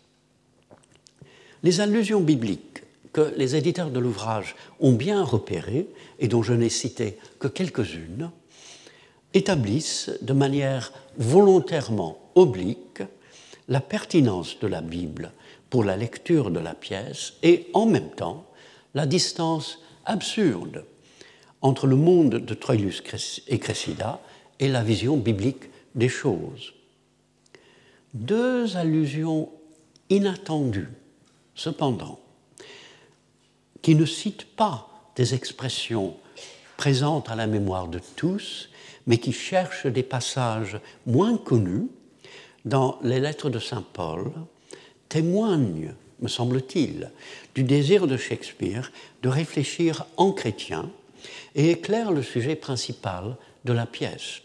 Les 1.63 1.81
allusions 1.81 2.21
bibliques 2.21 2.83
que 3.11 3.33
les 3.35 3.57
éditeurs 3.57 3.91
de 3.91 3.99
l'ouvrage 3.99 4.55
ont 4.79 4.93
bien 4.93 5.21
repérées 5.21 5.87
et 6.17 6.29
dont 6.29 6.43
je 6.43 6.53
n'ai 6.53 6.69
cité 6.69 7.17
que 7.39 7.49
quelques-unes 7.49 8.31
établissent 9.33 10.11
de 10.21 10.31
manière 10.31 10.93
volontairement 11.17 12.19
oblique 12.35 13.03
la 13.67 13.81
pertinence 13.81 14.57
de 14.59 14.67
la 14.67 14.79
Bible 14.79 15.33
pour 15.69 15.83
la 15.83 15.97
lecture 15.97 16.51
de 16.51 16.61
la 16.61 16.73
pièce 16.73 17.33
et 17.43 17.67
en 17.73 17.85
même 17.85 18.11
temps 18.11 18.45
la 18.93 19.05
distance 19.05 19.79
absurde 20.05 20.85
entre 21.61 21.87
le 21.87 21.95
monde 21.95 22.35
de 22.35 22.53
Troilus 22.53 23.01
et 23.47 23.59
Cressida 23.59 24.21
et 24.59 24.67
la 24.67 24.83
vision 24.83 25.17
biblique 25.17 25.63
des 25.95 26.09
choses. 26.09 26.73
Deux 28.13 28.77
allusions 28.77 29.49
inattendues, 30.09 30.89
cependant, 31.55 32.19
qui 33.81 33.95
ne 33.95 34.05
citent 34.05 34.55
pas 34.55 34.87
des 35.15 35.33
expressions 35.33 36.15
présentes 36.77 37.29
à 37.29 37.35
la 37.35 37.47
mémoire 37.47 37.87
de 37.87 37.99
tous, 38.15 38.69
mais 39.07 39.17
qui 39.17 39.31
cherchent 39.31 39.87
des 39.87 40.03
passages 40.03 40.79
moins 41.05 41.37
connus 41.37 41.87
dans 42.65 42.99
les 43.01 43.19
lettres 43.19 43.49
de 43.49 43.59
Saint 43.59 43.85
Paul, 43.93 44.31
témoignent, 45.09 45.93
me 46.19 46.27
semble-t-il, 46.27 47.11
du 47.55 47.63
désir 47.63 48.07
de 48.07 48.17
Shakespeare 48.17 48.91
de 49.23 49.29
réfléchir 49.29 50.05
en 50.17 50.31
chrétien 50.31 50.89
et 51.55 51.71
éclaire 51.71 52.11
le 52.11 52.23
sujet 52.23 52.55
principal 52.55 53.35
de 53.65 53.73
la 53.73 53.85
pièce. 53.85 54.41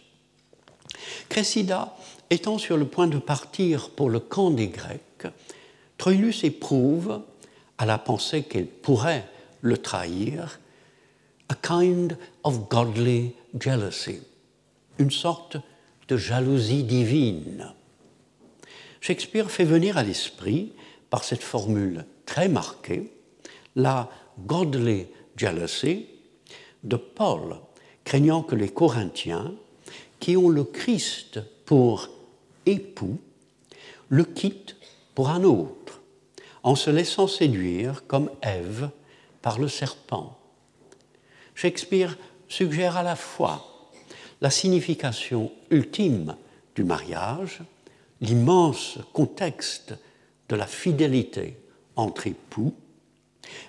Cressida 1.29 1.97
étant 2.31 2.59
sur 2.59 2.77
le 2.77 2.87
point 2.87 3.07
de 3.07 3.19
partir 3.19 3.91
pour 3.91 4.11
le 4.11 4.21
camp 4.21 4.51
des 4.51 4.69
Grecs, 4.69 5.27
Troilus 5.99 6.45
éprouve, 6.45 7.23
à 7.79 7.87
la 7.87 7.99
pensée 7.99 8.43
qu'elle 8.43 8.67
pourrait 8.67 9.29
le 9.61 9.77
trahir, 9.77 10.59
a 11.49 11.55
kind 11.55 12.17
of 12.45 12.69
godly 12.69 13.35
jealousy, 13.59 14.21
une 14.99 15.11
sorte 15.11 15.57
de 16.09 16.17
jalousie 16.17 16.85
divine. 16.85 17.73
Shakespeare 19.01 19.51
fait 19.51 19.65
venir 19.65 19.99
à 19.99 20.03
l'esprit, 20.03 20.73
par 21.11 21.25
cette 21.25 21.43
formule 21.43 22.07
très 22.25 22.49
marquée, 22.49 23.13
la 23.77 24.09
godly 24.47 25.07
jealousy 25.37 26.07
de 26.85 26.97
Paul, 26.97 27.57
craignant 28.05 28.43
que 28.43 28.55
les 28.55 28.69
Corinthiens, 28.69 29.53
qui 30.21 30.37
ont 30.37 30.49
le 30.49 30.65
Christ 30.65 31.41
pour 31.65 32.09
époux, 32.67 33.19
le 34.09 34.25
quittent 34.25 34.77
pour 35.15 35.31
un 35.31 35.45
autre, 35.45 36.01
en 36.63 36.75
se 36.75 36.91
laissant 36.91 37.27
séduire 37.27 38.07
comme 38.07 38.31
Ève 38.43 38.91
par 39.41 39.59
le 39.59 39.69
serpent. 39.69 40.39
Shakespeare 41.55 42.17
suggère 42.49 42.97
à 42.97 43.03
la 43.03 43.17
fois 43.17 43.91
la 44.41 44.51
signification 44.51 45.51
ultime 45.71 46.37
du 46.75 46.85
mariage, 46.85 47.61
l'immense 48.21 48.99
contexte 49.13 49.95
de 50.49 50.57
la 50.57 50.67
fidélité 50.67 51.57
entre 51.97 52.27
époux, 52.27 52.75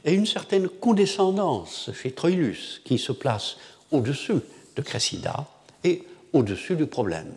et 0.06 0.14
une 0.14 0.26
certaine 0.26 0.68
condescendance 0.70 1.90
chez 1.94 2.12
Troilus, 2.12 2.82
qui 2.84 2.98
se 2.98 3.12
place 3.12 3.58
au-dessus 3.92 4.42
de 4.76 4.82
Cressida 4.82 5.48
et 5.84 6.04
au-dessus 6.34 6.76
du 6.76 6.86
problème. 6.86 7.32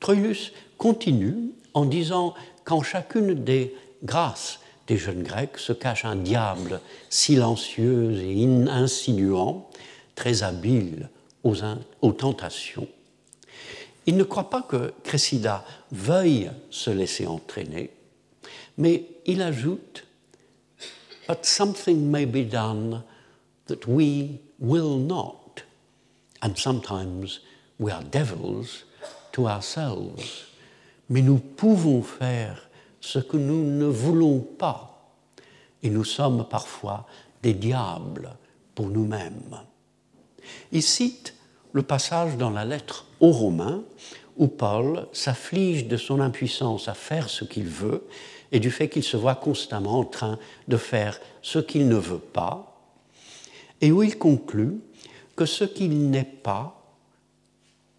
Troilus 0.00 0.52
continue 0.78 1.50
en 1.74 1.84
disant 1.84 2.34
qu'en 2.64 2.82
chacune 2.82 3.34
des 3.34 3.74
grâces 4.02 4.60
des 4.86 4.96
jeunes 4.96 5.22
Grecs 5.22 5.58
se 5.58 5.72
cache 5.72 6.04
un 6.04 6.16
diable 6.16 6.80
silencieux 7.10 8.12
et 8.16 8.44
insinuant, 8.68 9.70
très 10.16 10.42
habile 10.42 11.08
aux, 11.44 11.54
aux 12.02 12.12
tentations. 12.12 12.88
Il 14.06 14.16
ne 14.16 14.24
croit 14.24 14.50
pas 14.50 14.62
que 14.62 14.92
Cressida 15.04 15.64
veuille 15.92 16.50
se 16.70 16.90
laisser 16.90 17.26
entraîner, 17.26 17.90
mais 18.78 19.04
il 19.26 19.42
ajoute 19.42 20.06
But 21.30 21.46
something 21.46 22.10
may 22.10 22.24
be 22.24 22.42
done 22.42 23.04
that 23.68 23.86
we 23.86 24.40
will 24.58 24.98
not, 24.98 25.62
and 26.42 26.58
sometimes 26.58 27.38
we 27.78 27.92
are 27.92 28.02
devils 28.02 28.82
to 29.34 29.46
ourselves. 29.46 30.48
Mais 31.08 31.22
nous 31.22 31.38
pouvons 31.38 32.02
faire 32.02 32.68
ce 33.00 33.20
que 33.20 33.36
nous 33.36 33.64
ne 33.64 33.86
voulons 33.86 34.40
pas, 34.40 35.12
et 35.84 35.90
nous 35.90 36.02
sommes 36.02 36.48
parfois 36.50 37.06
des 37.44 37.54
diables 37.54 38.32
pour 38.74 38.88
nous-mêmes. 38.88 39.60
Il 40.72 40.82
cite 40.82 41.34
le 41.72 41.82
passage 41.82 42.38
dans 42.38 42.50
la 42.50 42.64
lettre 42.64 43.06
aux 43.20 43.30
Romains 43.30 43.84
où 44.36 44.48
Paul 44.48 45.06
s'afflige 45.12 45.86
de 45.86 45.96
son 45.96 46.18
impuissance 46.18 46.88
à 46.88 46.94
faire 46.94 47.30
ce 47.30 47.44
qu'il 47.44 47.68
veut 47.68 48.04
et 48.52 48.60
du 48.60 48.70
fait 48.70 48.88
qu'il 48.88 49.02
se 49.02 49.16
voit 49.16 49.34
constamment 49.34 50.00
en 50.00 50.04
train 50.04 50.38
de 50.68 50.76
faire 50.76 51.20
ce 51.42 51.58
qu'il 51.58 51.88
ne 51.88 51.96
veut 51.96 52.18
pas, 52.18 52.80
et 53.80 53.92
où 53.92 54.02
il 54.02 54.18
conclut 54.18 54.80
que 55.36 55.46
ce 55.46 55.64
qu'il 55.64 56.10
n'est 56.10 56.24
pas, 56.24 56.82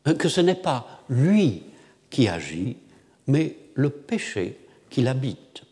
euh, 0.08 0.14
que 0.14 0.30
ce 0.30 0.42
n'est 0.42 0.56
pas 0.56 1.04
lui 1.10 1.64
qui 2.10 2.28
agit, 2.28 2.78
mais 3.28 3.58
le 3.76 3.90
péché 3.90 4.60
qui 4.90 5.02
l'habite. 5.02 5.64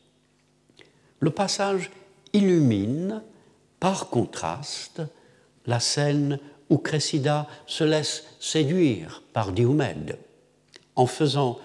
Le 1.20 1.30
passage 1.30 1.92
illumine, 2.34 3.22
par 3.80 4.10
contraste, 4.10 5.02
la 5.66 5.80
scène 5.80 6.40
où 6.70 6.78
Cressida 6.78 7.48
se 7.66 7.84
laisse 7.84 8.26
séduire 8.40 9.24
par 9.34 9.52
Diomède 9.52 10.18
en 10.96 11.06
faisant 11.06 11.60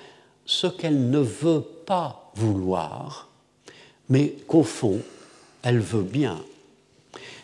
ce 0.44 0.66
qu'elle 0.66 1.10
ne 1.10 1.18
veut 1.18 1.64
pas 1.86 2.23
vouloir, 2.34 3.28
mais 4.08 4.34
qu'au 4.46 4.62
fond, 4.62 5.00
elle 5.62 5.80
veut 5.80 6.02
bien. 6.02 6.42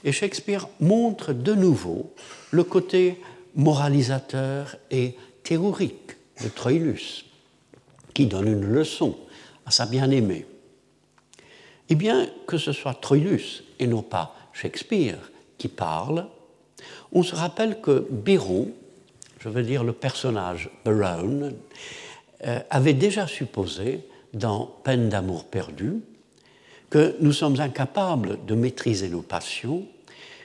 Et 0.05 0.13
Shakespeare 0.13 0.69
montre 0.81 1.33
de 1.33 1.55
nouveau 1.55 2.13
le 2.51 2.65
côté 2.65 3.21
moralisateur 3.55 4.77
et 4.91 5.17
théorique 5.43 6.17
de 6.43 6.49
Troilus, 6.49 7.25
qui 8.15 8.27
donne 8.27 8.49
une 8.49 8.65
leçon 8.65 9.17
à 9.67 9.71
sa 9.71 9.87
bien-aimée. 9.87 10.47
Et 11.89 11.95
bien 11.95 12.29
que 12.47 12.57
ce 12.57 12.73
soit 12.73 12.95
Troilus 12.95 13.65
et 13.79 13.87
non 13.87 14.03
pas 14.03 14.35
Shakespeare 14.53 15.19
qui 15.59 15.69
parle, 15.69 16.27
on 17.13 17.23
se 17.23 17.35
rappelle 17.35 17.81
que 17.81 18.07
Biron, 18.11 18.71
je 19.39 19.49
veux 19.49 19.63
dire 19.63 19.85
le 19.85 19.93
personnage 19.93 20.71
Byron, 20.85 21.55
euh, 22.47 22.61
avait 22.71 22.95
déjà 22.95 23.27
supposé 23.27 24.01
dans 24.35 24.67
Peine 24.85 25.09
d'amour 25.09 25.45
perdu 25.45 26.01
que 26.89 27.17
nous 27.21 27.33
sommes 27.33 27.61
incapables 27.61 28.45
de 28.47 28.55
maîtriser 28.55 29.09
nos 29.09 29.23
passions 29.23 29.87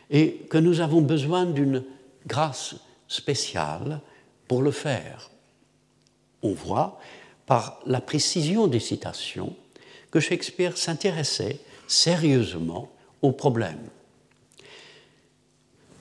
et 0.09 0.45
que 0.49 0.57
nous 0.57 0.79
avons 0.81 1.01
besoin 1.01 1.45
d'une 1.45 1.83
grâce 2.27 2.75
spéciale 3.07 3.99
pour 4.47 4.61
le 4.61 4.71
faire. 4.71 5.31
On 6.43 6.53
voit 6.53 6.99
par 7.45 7.79
la 7.85 8.01
précision 8.01 8.67
des 8.67 8.79
citations 8.79 9.55
que 10.11 10.19
Shakespeare 10.19 10.77
s'intéressait 10.77 11.59
sérieusement 11.87 12.89
au 13.21 13.31
problème. 13.31 13.89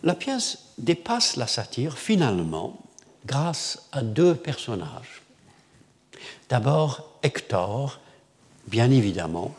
La 0.02 0.14
pièce 0.14 0.58
dépasse 0.76 1.36
la 1.36 1.46
satire 1.46 1.96
finalement 1.96 2.78
grâce 3.24 3.88
à 3.92 4.02
deux 4.02 4.34
personnages. 4.34 5.22
D'abord 6.50 7.13
Hector, 7.24 7.98
bien 8.68 8.90
évidemment, 8.92 9.52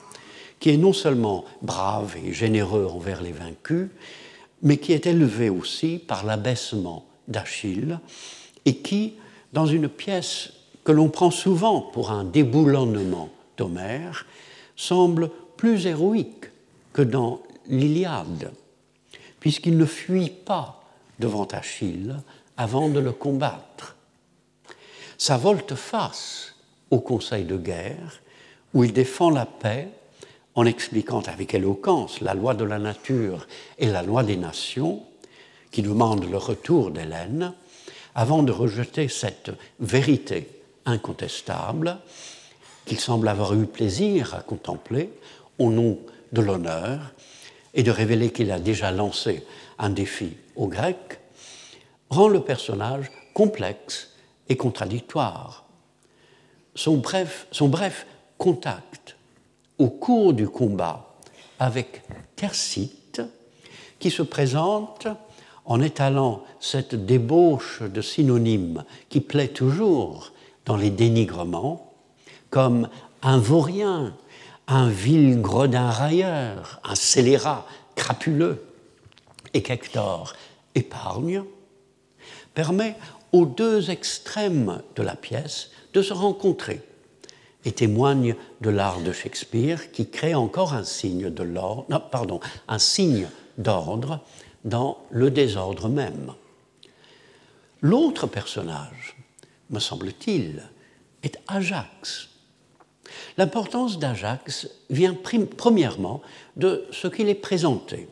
qui 0.60 0.70
est 0.70 0.78
non 0.78 0.94
seulement 0.94 1.44
brave 1.62 2.16
et 2.24 2.32
généreux 2.32 2.86
envers 2.86 3.22
les 3.22 3.34
vaincus, 3.34 3.90
mais 4.62 4.78
qui 4.78 4.94
est 4.94 5.06
élevé 5.06 5.50
aussi 5.50 6.00
par 6.00 6.26
l'abaissement 6.26 7.06
d'Achille 7.28 8.00
et 8.64 8.78
qui, 8.78 9.16
dans 9.52 9.66
une 9.66 9.90
pièce 9.90 10.54
que 10.86 10.94
l'on 10.94 11.10
prend 11.10 11.32
souvent 11.32 11.82
pour 11.82 12.12
un 12.12 12.24
déboulonnement 12.24 13.30
d'Homère, 13.58 14.26
semble 14.78 15.30
plus 15.58 15.86
héroïque 15.86 16.46
que 16.94 17.02
dans 17.02 17.42
l'Iliade 17.68 18.54
puisqu'il 19.46 19.78
ne 19.78 19.86
fuit 19.86 20.32
pas 20.32 20.82
devant 21.20 21.46
Achille 21.46 22.16
avant 22.58 22.90
de 22.90 23.00
le 23.00 23.12
combattre. 23.12 23.96
Sa 25.20 25.38
volte-face 25.38 26.55
au 26.96 27.00
Conseil 27.00 27.44
de 27.44 27.58
guerre, 27.58 28.22
où 28.74 28.86
il 28.86 28.94
défend 28.94 29.30
la 29.30 29.46
paix 29.46 29.90
en 30.56 30.66
expliquant 30.66 31.22
avec 31.22 31.54
éloquence 31.54 32.22
la 32.22 32.34
loi 32.34 32.54
de 32.54 32.64
la 32.64 32.80
nature 32.80 33.48
et 33.78 33.88
la 33.88 34.02
loi 34.02 34.24
des 34.24 34.38
nations, 34.38 35.04
qui 35.72 35.82
demandent 35.82 36.30
le 36.30 36.38
retour 36.38 36.92
d'Hélène, 36.92 37.54
avant 38.16 38.44
de 38.44 38.54
rejeter 38.54 39.10
cette 39.10 39.52
vérité 39.82 40.48
incontestable 40.86 41.98
qu'il 42.86 43.00
semble 43.00 43.28
avoir 43.28 43.54
eu 43.54 43.66
plaisir 43.66 44.34
à 44.34 44.40
contempler 44.40 45.10
au 45.60 45.70
nom 45.70 46.00
de 46.32 46.42
l'honneur 46.42 47.12
et 47.74 47.84
de 47.84 47.92
révéler 47.92 48.32
qu'il 48.32 48.52
a 48.52 48.60
déjà 48.60 48.92
lancé 48.92 49.44
un 49.80 49.90
défi 49.90 50.38
aux 50.56 50.68
Grecs, 50.68 51.20
rend 52.10 52.30
le 52.30 52.40
personnage 52.40 53.12
complexe 53.34 54.12
et 54.48 54.56
contradictoire. 54.56 55.65
Son 56.76 56.98
bref, 56.98 57.48
contact 58.38 59.16
au 59.78 59.90
cours 59.90 60.34
du 60.34 60.48
combat 60.48 61.16
avec 61.60 62.04
Thersites, 62.36 63.22
qui 64.00 64.12
se 64.12 64.22
présente 64.22 65.08
en 65.66 65.82
étalant 65.82 66.44
cette 66.60 66.96
débauche 66.96 67.82
de 67.82 68.02
synonymes 68.02 68.84
qui 69.10 69.22
plaît 69.22 69.48
toujours 69.48 70.32
dans 70.66 70.78
les 70.78 70.90
dénigrements, 70.90 71.94
comme 72.50 72.90
un 73.22 73.38
vaurien, 73.38 74.16
un 74.68 74.90
vil 74.90 75.42
gredin 75.42 75.90
railleur, 75.90 76.82
un 76.84 76.96
scélérat 76.96 77.66
crapuleux, 77.96 78.64
et 79.54 79.64
qu'Hector 79.64 80.34
épargne, 80.76 81.44
permet 82.54 82.96
aux 83.36 83.46
deux 83.46 83.92
extrêmes 83.92 84.82
de 84.96 85.04
la 85.04 85.16
pièce 85.16 85.72
de 85.94 86.02
se 86.02 86.14
rencontrer 86.14 86.82
et 87.66 87.74
témoigne 87.74 88.36
de 88.62 88.70
l'art 88.70 89.02
de 89.02 89.12
Shakespeare 89.12 89.92
qui 89.92 90.10
crée 90.10 90.36
encore 90.36 90.74
un 90.74 90.86
signe 90.86 91.34
un 92.68 92.80
signe 92.80 93.28
d'ordre 93.58 94.22
dans 94.64 94.98
le 95.12 95.32
désordre 95.32 95.90
même. 95.90 96.32
L'autre 97.82 98.26
personnage, 98.26 99.18
me 99.70 99.80
semble-t-il, 99.80 100.64
est 101.24 101.38
Ajax, 101.48 102.30
L'importance 103.38 104.00
d'Ajax 104.00 104.70
vient 104.90 105.14
premièrement 105.14 106.22
de 106.56 106.86
ce 106.92 107.08
qu'il 107.08 107.30
est 107.30 107.36
présenté 107.36 108.08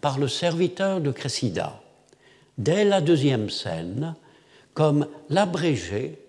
par 0.00 0.18
le 0.18 0.28
serviteur 0.28 1.00
de 1.00 1.10
Cressida, 1.10 1.80
dès 2.56 2.84
la 2.84 3.00
deuxième 3.00 3.50
scène, 3.50 4.14
comme 4.78 5.08
l'abrégé 5.28 6.20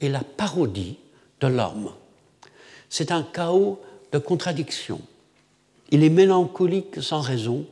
et 0.00 0.08
la 0.08 0.24
parodie 0.24 0.98
de 1.40 1.46
l'homme. 1.46 1.92
C'est 2.88 3.12
un 3.12 3.22
chaos 3.22 3.80
de 4.10 4.18
contradictions. 4.18 5.00
Il 5.92 6.02
est 6.02 6.10
mélancolique 6.10 7.00
sans 7.00 7.20
raison 7.20 7.64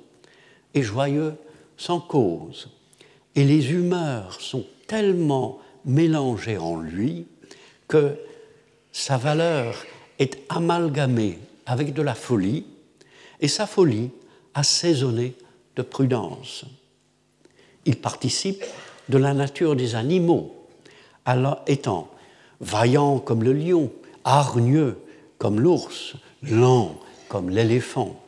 et 0.73 0.83
joyeux 0.83 1.35
sans 1.77 1.99
cause. 1.99 2.69
et 3.35 3.43
les 3.43 3.73
humeurs 3.73 4.41
sont 4.41 4.65
tellement 4.87 5.59
mélangées 5.85 6.59
en 6.59 6.77
lui 6.77 7.27
que 7.89 8.15
sa 8.93 9.17
valeur 9.17 9.85
est 10.21 10.39
amalgamée 10.49 11.41
avec 11.67 11.93
de 11.93 12.03
la 12.03 12.15
folie 12.15 12.67
et 13.41 13.49
sa 13.49 13.67
folie 13.67 14.11
assaisonnée 14.55 15.35
de 15.75 15.83
prudence. 15.83 16.67
Il 17.85 17.97
participe 17.97 18.63
de 19.11 19.19
la 19.19 19.35
nature 19.35 19.77
des 19.77 19.95
animaux, 19.95 20.55
alors 21.25 21.63
étant 21.67 22.09
vaillant 22.61 23.19
comme 23.19 23.43
le 23.43 23.53
lion, 23.53 23.91
hargneux 24.25 24.99
comme 25.39 25.61
l'ours, 25.61 26.15
lent 26.43 26.97
comme 27.29 27.51
l'éléphant, 27.51 28.21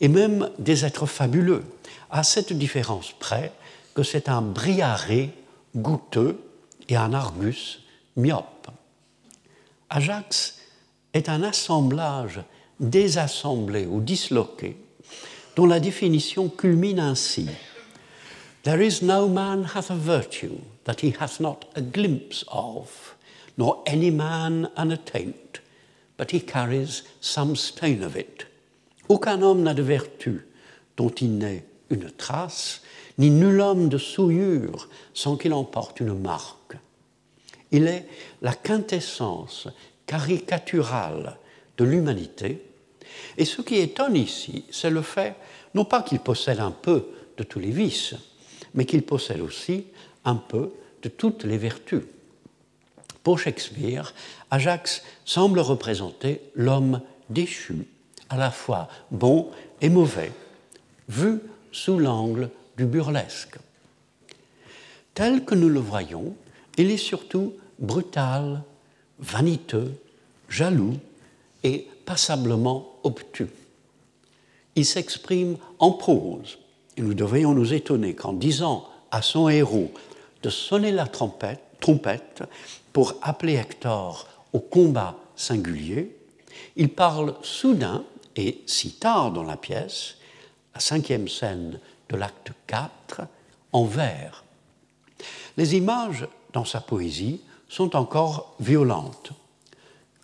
et 0.00 0.08
même 0.08 0.50
des 0.58 0.84
êtres 0.84 1.06
fabuleux, 1.06 1.64
à 2.10 2.22
cette 2.22 2.52
différence 2.52 3.12
près 3.18 3.52
que 3.94 4.02
c'est 4.02 4.28
un 4.28 4.42
briaré 4.42 5.30
goûteux 5.76 6.38
et 6.88 6.96
un 6.96 7.12
argus 7.12 7.80
myope. 8.16 8.68
Ajax 9.90 10.58
est 11.12 11.28
un 11.28 11.42
assemblage 11.42 12.40
désassemblé 12.80 13.86
ou 13.86 14.00
disloqué 14.00 14.76
dont 15.56 15.66
la 15.66 15.80
définition 15.80 16.48
culmine 16.48 16.98
ainsi. 16.98 17.48
There 18.64 18.80
is 18.80 19.02
no 19.02 19.28
man 19.28 19.64
hath 19.64 19.90
a 19.90 19.94
virtue 19.94 20.58
that 20.84 21.00
he 21.00 21.10
hath 21.10 21.38
not 21.38 21.66
a 21.76 21.82
glimpse 21.82 22.44
of, 22.48 23.14
nor 23.58 23.82
any 23.86 24.10
man 24.10 24.70
an 24.74 24.90
attaint, 24.90 25.60
but 26.16 26.30
he 26.30 26.40
carries 26.40 27.02
some 27.20 27.56
stain 27.56 28.02
of 28.02 28.16
it. 28.16 28.46
Aucun 29.10 29.42
homme 29.42 29.64
n'a 29.64 29.74
de 29.74 29.82
vertu 29.82 30.46
dont 30.96 31.10
il 31.20 31.36
n'ait 31.36 31.62
une 31.90 32.10
trace, 32.10 32.80
ni 33.18 33.28
nul 33.28 33.60
homme 33.60 33.90
de 33.90 33.98
souillure 33.98 34.88
sans 35.12 35.36
qu'il 35.36 35.52
en 35.52 35.64
porte 35.64 36.00
une 36.00 36.18
marque. 36.18 36.78
Il 37.70 37.86
est 37.86 38.08
la 38.40 38.54
quintessence 38.54 39.68
caricaturale 40.06 41.36
de 41.76 41.84
l'humanité, 41.84 42.62
et 43.36 43.44
ce 43.44 43.60
qui 43.60 43.76
étonne 43.76 44.16
ici, 44.16 44.64
c'est 44.70 44.88
le 44.88 45.02
fait, 45.02 45.36
non 45.74 45.84
pas 45.84 46.02
qu'il 46.02 46.20
possède 46.20 46.60
un 46.60 46.70
peu 46.70 47.10
de 47.36 47.42
tous 47.42 47.58
les 47.58 47.70
vices, 47.70 48.14
mais 48.74 48.84
qu'il 48.84 49.02
possède 49.02 49.40
aussi 49.40 49.86
un 50.24 50.36
peu 50.36 50.72
de 51.02 51.08
toutes 51.08 51.44
les 51.44 51.58
vertus. 51.58 52.02
Pour 53.22 53.38
Shakespeare, 53.38 54.12
Ajax 54.50 55.02
semble 55.24 55.60
représenter 55.60 56.40
l'homme 56.54 57.00
déchu, 57.30 57.86
à 58.28 58.36
la 58.36 58.50
fois 58.50 58.88
bon 59.10 59.50
et 59.80 59.88
mauvais, 59.88 60.32
vu 61.08 61.40
sous 61.72 61.98
l'angle 61.98 62.50
du 62.76 62.84
burlesque. 62.84 63.56
Tel 65.14 65.44
que 65.44 65.54
nous 65.54 65.68
le 65.68 65.80
voyons, 65.80 66.34
il 66.76 66.90
est 66.90 66.96
surtout 66.96 67.54
brutal, 67.78 68.62
vaniteux, 69.18 69.94
jaloux 70.48 70.96
et 71.62 71.88
passablement 72.04 72.96
obtus. 73.04 73.48
Il 74.76 74.84
s'exprime 74.84 75.56
en 75.78 75.92
prose, 75.92 76.58
et 76.96 77.02
nous 77.02 77.14
devrions 77.14 77.54
nous 77.54 77.74
étonner 77.74 78.14
qu'en 78.14 78.32
disant 78.32 78.88
à 79.10 79.22
son 79.22 79.48
héros 79.48 79.92
de 80.42 80.50
sonner 80.50 80.92
la 80.92 81.06
trompette, 81.06 82.42
pour 82.92 83.14
appeler 83.22 83.54
Hector 83.54 84.26
au 84.52 84.60
combat 84.60 85.16
singulier, 85.36 86.16
il 86.76 86.88
parle 86.88 87.34
soudain, 87.42 88.04
et 88.36 88.62
si 88.66 88.92
tard 88.92 89.32
dans 89.32 89.42
la 89.42 89.56
pièce, 89.56 90.16
la 90.74 90.80
cinquième 90.80 91.28
scène 91.28 91.78
de 92.08 92.16
l'acte 92.16 92.52
4, 92.66 93.22
en 93.72 93.84
vers. 93.84 94.44
Les 95.56 95.76
images 95.76 96.26
dans 96.52 96.64
sa 96.64 96.80
poésie 96.80 97.40
sont 97.68 97.96
encore 97.96 98.54
violentes. 98.60 99.32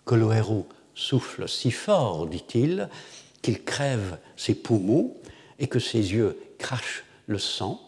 Que 0.05 0.15
le 0.15 0.31
héros 0.33 0.67
souffle 0.95 1.47
si 1.47 1.71
fort, 1.71 2.27
dit-il, 2.27 2.89
qu'il 3.41 3.63
crève 3.63 4.17
ses 4.35 4.55
poumons 4.55 5.15
et 5.59 5.67
que 5.67 5.79
ses 5.79 6.13
yeux 6.13 6.37
crachent 6.61 7.03
le 7.27 7.39
sang. 7.39 7.81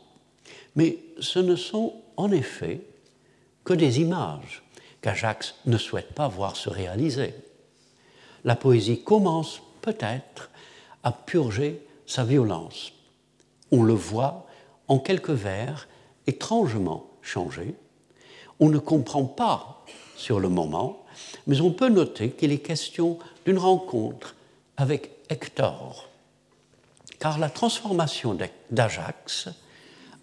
Mais 0.76 0.98
ce 1.20 1.40
ne 1.40 1.56
sont 1.56 1.94
en 2.18 2.32
effet 2.32 2.82
que 3.64 3.74
des 3.74 4.02
images 4.02 4.64
qu'Ajax 5.02 5.56
ne 5.66 5.78
souhaite 5.78 6.14
pas 6.14 6.28
voir 6.28 6.56
se 6.56 6.70
réaliser. 6.70 7.34
La 8.44 8.56
poésie 8.56 9.04
commence 9.04 9.62
peut-être 9.82 10.50
à 11.04 11.12
purger 11.12 11.86
sa 12.06 12.24
violence. 12.24 12.92
On 13.72 13.84
le 13.84 13.94
voit 13.94 14.48
en 14.88 15.00
quelques 15.00 15.30
vers 15.30 15.88
étrangement 16.28 17.10
changés. 17.22 17.76
On 18.60 18.70
ne 18.70 18.80
comprend 18.80 19.26
pas 19.26 19.84
sur 20.16 20.40
le 20.40 20.50
moment, 20.50 21.06
mais 21.48 21.62
on 21.62 21.72
peut 21.72 21.90
noter 21.90 22.32
qu'il 22.32 22.52
est 22.52 22.60
question 22.60 23.20
d'une 23.46 23.58
rencontre 23.58 24.36
avec 24.78 25.12
Hector, 25.30 26.10
car 27.24 27.40
la 27.40 27.50
transformation 27.50 28.38
d'Ajax 28.70 29.48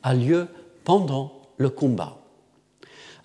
a 0.03 0.13
lieu 0.13 0.49
pendant 0.85 1.41
le 1.57 1.71
combat. 1.71 2.19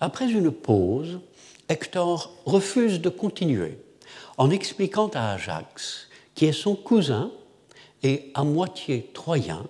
Après 0.00 0.30
une 0.30 0.50
pause, 0.50 1.20
Hector 1.68 2.32
refuse 2.46 3.02
de 3.02 3.10
continuer 3.10 3.76
en 4.38 4.48
expliquant 4.48 5.08
à 5.08 5.32
Ajax, 5.32 6.08
qui 6.34 6.46
est 6.46 6.54
son 6.54 6.74
cousin 6.74 7.30
et 8.02 8.30
à 8.32 8.44
moitié 8.44 9.10
troyen, 9.12 9.66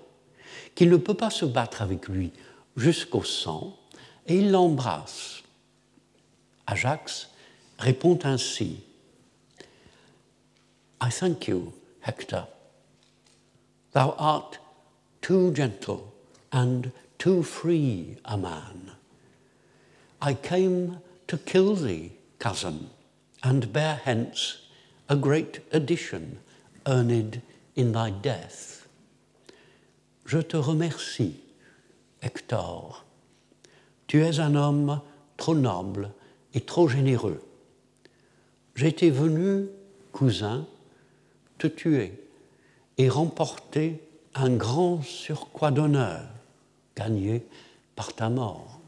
qu'il 0.77 0.89
ne 0.89 0.99
peut 0.99 1.15
pas 1.15 1.31
se 1.31 1.45
battre 1.45 1.83
avec 1.83 2.07
lui 2.07 2.31
jusqu'au 2.77 3.25
sang, 3.25 3.77
et 4.29 4.37
il 4.37 4.53
l'embrasse. 4.53 5.43
Ajax 6.69 7.29
répond 7.81 8.21
ainsi 8.23 8.79
I 11.03 11.09
thank 11.11 11.49
you, 11.49 11.73
Hector. 12.07 12.47
Thou 13.97 14.15
art 14.19 14.59
too 15.23 15.53
gentle 15.53 16.13
and 16.53 16.93
too 17.17 17.43
free 17.43 18.19
a 18.27 18.37
man. 18.37 18.91
I 20.21 20.35
came 20.35 20.99
to 21.29 21.39
kill 21.39 21.75
thee, 21.77 22.13
cousin, 22.39 22.91
and 23.43 23.73
bear 23.73 23.99
hence 24.05 24.59
a 25.09 25.17
great 25.17 25.61
addition 25.73 26.41
earned 26.87 27.41
in 27.75 27.93
thy 27.93 28.11
death. 28.11 28.87
Je 30.27 30.43
te 30.43 30.59
remercie, 30.59 31.41
Hector. 32.21 33.03
Tu 34.09 34.23
es 34.23 34.39
un 34.39 34.57
homme 34.57 35.01
trop 35.39 35.55
noble 35.55 36.11
et 36.53 36.67
trop 36.67 36.87
généreux. 36.87 37.41
J'étais 38.75 39.09
venu, 39.09 39.71
cousin, 40.13 40.67
te 41.57 41.69
tuer 41.69 42.26
et 42.99 43.09
remporter 43.09 44.01
un 44.35 44.51
grand 44.51 45.03
surcroît 45.03 45.71
d'honneur 45.71 46.23
gagné 46.97 47.45
par 47.95 48.13
ta 48.15 48.29
mort. 48.29 48.81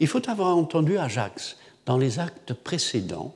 Il 0.00 0.06
faut 0.06 0.28
avoir 0.28 0.56
entendu 0.56 0.98
Ajax 0.98 1.56
dans 1.86 1.98
les 1.98 2.18
actes 2.18 2.54
précédents 2.54 3.34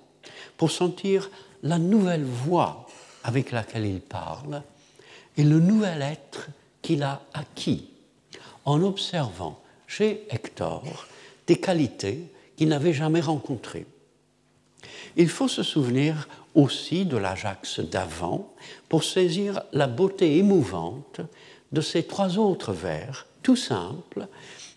pour 0.57 0.71
sentir 0.71 1.31
la 1.63 1.79
nouvelle 1.79 2.25
voix 2.25 2.87
avec 3.25 3.53
laquelle 3.53 3.87
il 3.87 4.01
parle 4.01 4.63
et 5.37 5.45
le 5.45 5.61
nouvel 5.61 6.03
être 6.03 6.49
qu'il 6.83 7.03
a 7.03 7.23
acquis 7.35 7.89
en 8.65 8.83
observant 8.83 9.61
chez 9.87 10.27
Hector 10.31 11.07
des 11.47 11.57
qualités 11.57 12.31
qu'il 12.57 12.69
n'avait 12.69 12.93
jamais 12.93 13.21
rencontrées. 13.21 13.87
Il 15.17 15.29
faut 15.29 15.49
se 15.49 15.63
souvenir 15.63 16.29
aussi 16.55 17.05
de 17.05 17.17
l'Ajax 17.17 17.81
d'avant 17.81 18.53
pour 18.89 19.05
saisir 19.05 19.63
la 19.73 19.87
beauté 19.87 20.39
émouvante 20.39 21.21
de 21.73 21.81
ces 21.81 22.05
trois 22.05 22.39
autres 22.39 22.73
vers, 22.73 23.27
tout 23.43 23.57
simples, 23.57 24.27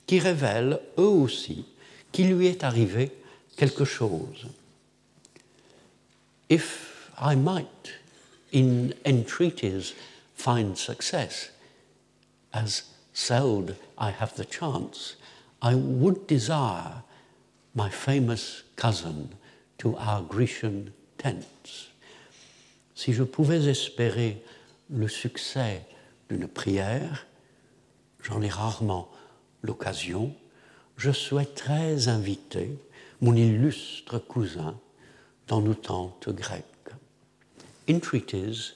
qui 0.06 0.20
révèlent 0.20 0.80
eux 0.98 1.04
aussi 1.04 1.66
qu'il 2.12 2.36
lui 2.36 2.48
est 2.48 2.64
arrivé 2.64 3.12
quelque 3.56 3.86
chose. 3.86 4.48
If 6.50 7.10
I 7.20 7.36
might, 7.36 7.94
in 8.54 8.90
entreaties, 9.06 9.94
find 10.36 10.76
success, 10.76 11.52
as 12.52 12.84
seldom 13.14 13.76
I 13.98 14.12
have 14.12 14.36
the 14.36 14.46
chance, 14.46 15.16
I 15.62 15.76
would 15.76 16.28
desire 16.28 17.04
my 17.74 17.90
famous 17.90 18.64
cousin 18.76 19.30
to 19.78 19.96
our 19.98 20.22
Grecian 20.24 20.92
Si 22.96 23.14
je 23.14 23.24
pouvais 23.24 23.70
espérer 23.70 24.44
le 24.90 25.08
succès 25.08 25.86
d'une 26.30 26.48
prière, 26.48 27.26
j'en 28.22 28.42
ai 28.42 28.50
rarement 28.50 29.10
l'occasion, 29.62 30.36
je 30.98 31.12
souhaiterais 31.12 32.08
inviter 32.08 32.78
mon 33.22 33.36
illustre 33.36 34.20
cousin 34.20 34.80
dans 35.48 35.62
nos 35.62 35.74
tentes 35.74 36.30
grecques. 36.30 36.66
Entreaties, 37.90 38.74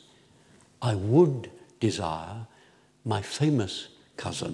I 0.83 0.93
would 0.95 1.49
desire 1.79 2.45
my 3.05 3.21
famous 3.21 3.89
cousin 4.17 4.53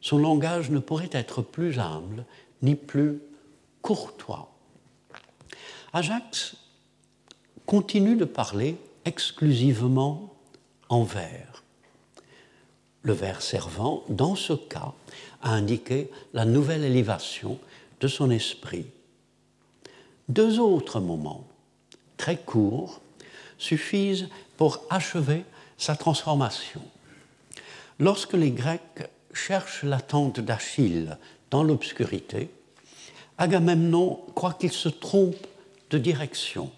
son 0.00 0.18
langage 0.18 0.70
ne 0.70 0.78
pourrait 0.78 1.10
être 1.12 1.42
plus 1.42 1.78
humble 1.78 2.24
ni 2.62 2.74
plus 2.74 3.20
courtois. 3.82 4.50
Ajax 5.92 6.56
continue 7.68 8.16
de 8.16 8.24
parler 8.24 8.78
exclusivement 9.04 10.34
en 10.88 11.02
vers. 11.02 11.62
Le 13.02 13.12
vers 13.12 13.42
servant, 13.42 14.04
dans 14.08 14.36
ce 14.36 14.54
cas, 14.54 14.94
à 15.42 15.50
indiquer 15.50 16.10
la 16.32 16.46
nouvelle 16.46 16.82
élévation 16.82 17.58
de 18.00 18.08
son 18.08 18.30
esprit. 18.30 18.86
Deux 20.30 20.58
autres 20.58 20.98
moments, 20.98 21.46
très 22.16 22.38
courts, 22.38 23.02
suffisent 23.58 24.30
pour 24.56 24.82
achever 24.88 25.44
sa 25.76 25.94
transformation. 25.94 26.80
Lorsque 27.98 28.32
les 28.32 28.50
Grecs 28.50 29.10
cherchent 29.34 29.82
la 29.82 30.00
tente 30.00 30.40
d'Achille 30.40 31.18
dans 31.50 31.64
l'obscurité, 31.64 32.48
Agamemnon 33.36 34.20
croit 34.34 34.54
qu'il 34.54 34.72
se 34.72 34.88
trompe 34.88 35.46
de 35.90 35.98
direction. 35.98 36.72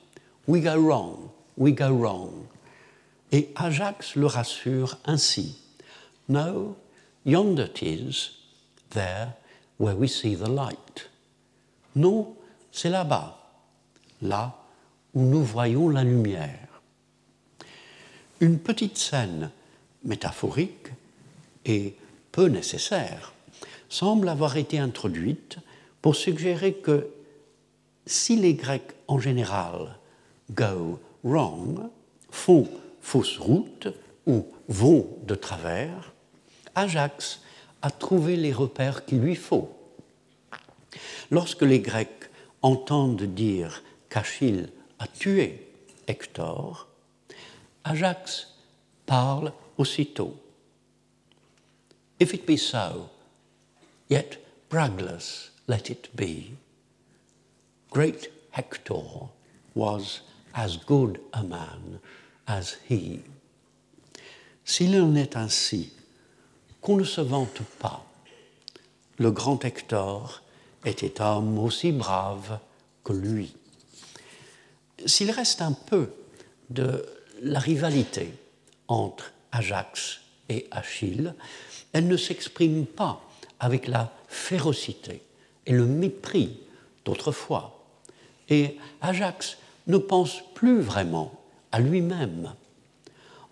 We 0.47 0.61
go 0.61 0.77
wrong, 0.77 1.31
we 1.57 1.73
go 1.73 1.91
wrong. 1.91 2.47
Et 3.33 3.51
Ajax 3.57 4.17
le 4.17 4.27
rassure 4.27 4.99
ainsi. 5.05 5.57
No, 6.29 6.77
yonder 7.25 7.65
it 7.65 7.83
is, 7.83 8.31
there 8.91 9.35
where 9.79 9.97
we 9.97 10.09
see 10.09 10.35
the 10.35 10.49
light. 10.49 11.11
Non, 11.95 12.37
c'est 12.73 12.91
là-bas, 12.91 13.37
là 14.23 14.55
où 15.15 15.23
nous 15.23 15.43
voyons 15.43 15.89
la 15.89 16.05
lumière. 16.05 16.69
Une 18.41 18.59
petite 18.59 18.97
scène 18.97 19.51
métaphorique 20.05 20.89
et 21.65 21.95
peu 22.33 22.47
nécessaire 22.47 23.33
semble 23.89 24.29
avoir 24.29 24.57
été 24.57 24.79
introduite 24.79 25.59
pour 26.01 26.17
suggérer 26.17 26.75
que 26.75 27.09
si 28.07 28.37
les 28.37 28.55
Grecs 28.55 28.95
en 29.09 29.19
général 29.19 29.99
go 30.55 30.99
wrong, 31.25 31.91
font 32.31 32.69
fausse 33.01 33.39
route 33.39 33.89
ou 34.27 34.47
vont 34.69 35.07
de 35.27 35.35
travers, 35.35 36.13
Ajax 36.75 37.41
a 37.83 37.91
trouvé 37.91 38.37
les 38.37 38.53
repères 38.53 39.05
qu'il 39.05 39.21
lui 39.21 39.35
faut. 39.35 39.75
Lorsque 41.31 41.63
les 41.63 41.81
Grecs 41.81 42.31
entendent 42.63 43.23
dire 43.23 43.83
qu'Achille 44.09 44.69
a 44.99 45.07
tué 45.07 45.67
Hector, 46.07 46.89
Ajax 47.85 48.55
parle 49.07 49.53
aussitôt. 49.79 50.37
If 52.19 52.35
it 52.35 52.47
be 52.47 52.59
so, 52.59 53.09
yet 54.11 54.39
bragless 54.69 55.53
let 55.67 55.89
it 55.89 56.11
be. 56.15 56.53
Great 57.91 58.31
Hector 58.53 59.31
was 59.75 60.21
as 60.55 60.79
good 60.87 61.21
a 61.33 61.43
man 61.43 62.01
as 62.47 62.77
he. 62.89 63.21
S'il 64.65 65.01
en 65.01 65.15
est 65.15 65.37
ainsi, 65.37 65.93
qu'on 66.81 66.97
ne 66.97 67.05
se 67.05 67.21
vante 67.21 67.63
pas, 67.79 68.05
le 69.19 69.31
grand 69.31 69.65
Hector 69.65 70.43
était 70.85 71.21
homme 71.21 71.59
aussi 71.59 71.93
brave 71.93 72.59
que 73.05 73.13
lui. 73.13 73.55
S'il 75.07 75.31
reste 75.31 75.63
un 75.63 75.73
peu 75.73 76.13
de 76.71 77.05
la 77.43 77.59
rivalité 77.59 78.33
entre 78.89 79.33
Ajax 79.53 80.21
et 80.49 80.67
Achille, 80.71 81.35
elle 81.93 82.09
ne 82.09 82.17
s'exprime 82.17 82.87
pas 82.87 83.23
avec 83.59 83.89
la 83.89 84.13
férocité 84.29 85.23
et 85.67 85.73
le 85.73 85.87
mépris 85.87 86.61
d'autrefois. 87.05 87.85
Et 88.49 88.79
Ajax 89.01 89.59
ne 89.91 89.99
pense 89.99 90.43
plus 90.55 90.81
vraiment 90.81 91.33
à 91.73 91.81
lui-même 91.81 92.55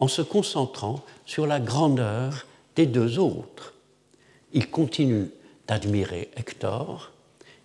en 0.00 0.08
se 0.08 0.22
concentrant 0.22 1.04
sur 1.26 1.46
la 1.46 1.60
grandeur 1.60 2.46
des 2.76 2.86
deux 2.86 3.18
autres. 3.18 3.74
Il 4.52 4.70
continue 4.70 5.30
d'admirer 5.66 6.30
Hector, 6.36 7.12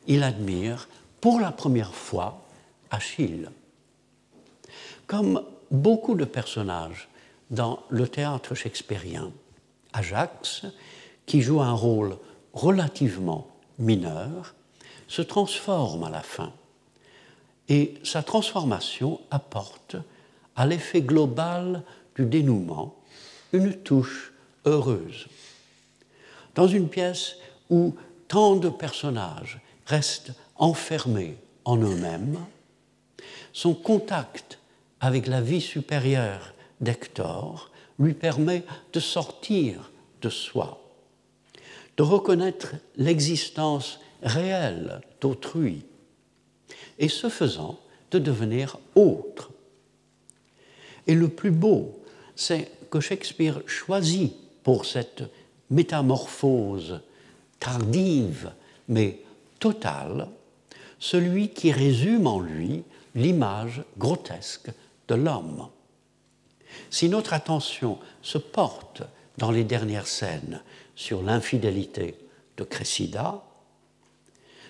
il 0.08 0.24
admire 0.24 0.90
pour 1.22 1.40
la 1.40 1.52
première 1.52 1.94
fois 1.94 2.42
Achille. 2.92 3.50
Comme 5.08 5.44
beaucoup 5.72 6.16
de 6.16 6.26
personnages 6.26 7.08
dans 7.52 7.80
le 7.90 8.08
théâtre 8.08 8.56
shakespearien, 8.56 9.32
Ajax, 9.94 10.66
qui 11.26 11.42
joue 11.42 11.62
un 11.62 11.74
rôle 11.74 12.18
relativement 12.54 13.48
mineur, 13.80 14.56
se 15.08 15.22
transforme 15.22 16.04
à 16.04 16.10
la 16.10 16.22
fin. 16.22 16.52
Et 17.70 17.96
sa 18.04 18.24
transformation 18.24 19.22
apporte 19.32 19.96
à 20.56 20.66
l'effet 20.66 21.02
global 21.02 21.84
du 22.16 22.26
dénouement 22.26 22.96
une 23.54 23.74
touche 23.74 24.34
heureuse. 24.66 25.28
Dans 26.56 26.68
une 26.68 26.90
pièce 26.90 27.36
où 27.70 27.96
tant 28.28 28.56
de 28.56 28.70
personnages 28.70 29.60
restent 29.86 30.34
enfermés 30.56 31.38
en 31.66 31.78
eux-mêmes, 31.78 32.38
son 33.54 33.74
contact 33.74 34.60
avec 35.00 35.28
la 35.28 35.42
vie 35.42 35.62
supérieure 35.62 36.54
d'Hector 36.82 37.72
lui 38.00 38.14
permet 38.14 38.64
de 38.92 39.00
sortir 39.00 39.92
de 40.22 40.30
soi, 40.30 40.82
de 41.98 42.04
reconnaître 42.04 42.76
l'existence 42.98 44.00
réelle 44.24 45.02
d'autrui, 45.22 45.86
et 47.00 47.10
ce 47.10 47.30
faisant, 47.30 47.80
de 48.12 48.20
devenir 48.20 48.78
autre. 48.96 49.52
Et 51.08 51.16
le 51.16 51.28
plus 51.28 51.52
beau, 51.52 52.00
c'est 52.36 52.72
que 52.90 53.00
Shakespeare 53.00 53.62
choisit 53.66 54.34
pour 54.64 54.86
cette 54.86 55.24
métamorphose 55.70 57.02
tardive 57.60 58.52
mais 58.88 59.20
totale 59.60 60.28
celui 61.00 61.50
qui 61.50 61.72
résume 61.72 62.28
en 62.28 62.40
lui 62.40 62.84
l'image 63.16 63.84
grotesque 63.98 64.70
de 65.08 65.16
l'homme. 65.16 65.68
Si 66.90 67.10
notre 67.10 67.34
attention 67.34 68.00
se 68.22 68.38
porte 68.38 69.04
dans 69.38 69.52
les 69.52 69.64
dernières 69.64 70.08
scènes 70.08 70.62
sur 70.96 71.22
l'infidélité 71.22 72.16
de 72.58 72.64
Cressida, 72.64 73.44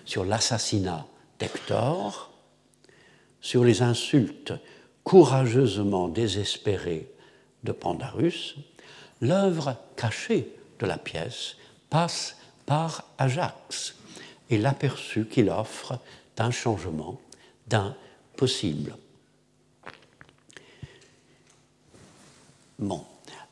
sur 0.04 0.24
l'assassinat 0.24 1.06
d'Hector, 1.38 2.30
sur 3.40 3.64
les 3.64 3.82
insultes 3.82 4.52
courageusement 5.04 6.08
désespérées 6.08 7.10
de 7.62 7.72
Pandarus, 7.72 8.56
l'œuvre 9.20 9.76
cachée 9.96 10.48
de 10.80 10.86
la 10.86 10.98
pièce 10.98 11.56
passe 11.90 12.36
par 12.66 13.04
Ajax 13.18 13.94
et 14.50 14.58
l'aperçu 14.58 15.26
qu'il 15.26 15.50
offre 15.50 15.98
d'un 16.36 16.50
changement, 16.50 17.20
d'un 17.68 17.94
possible. 18.36 18.96
Bon, 22.78 23.04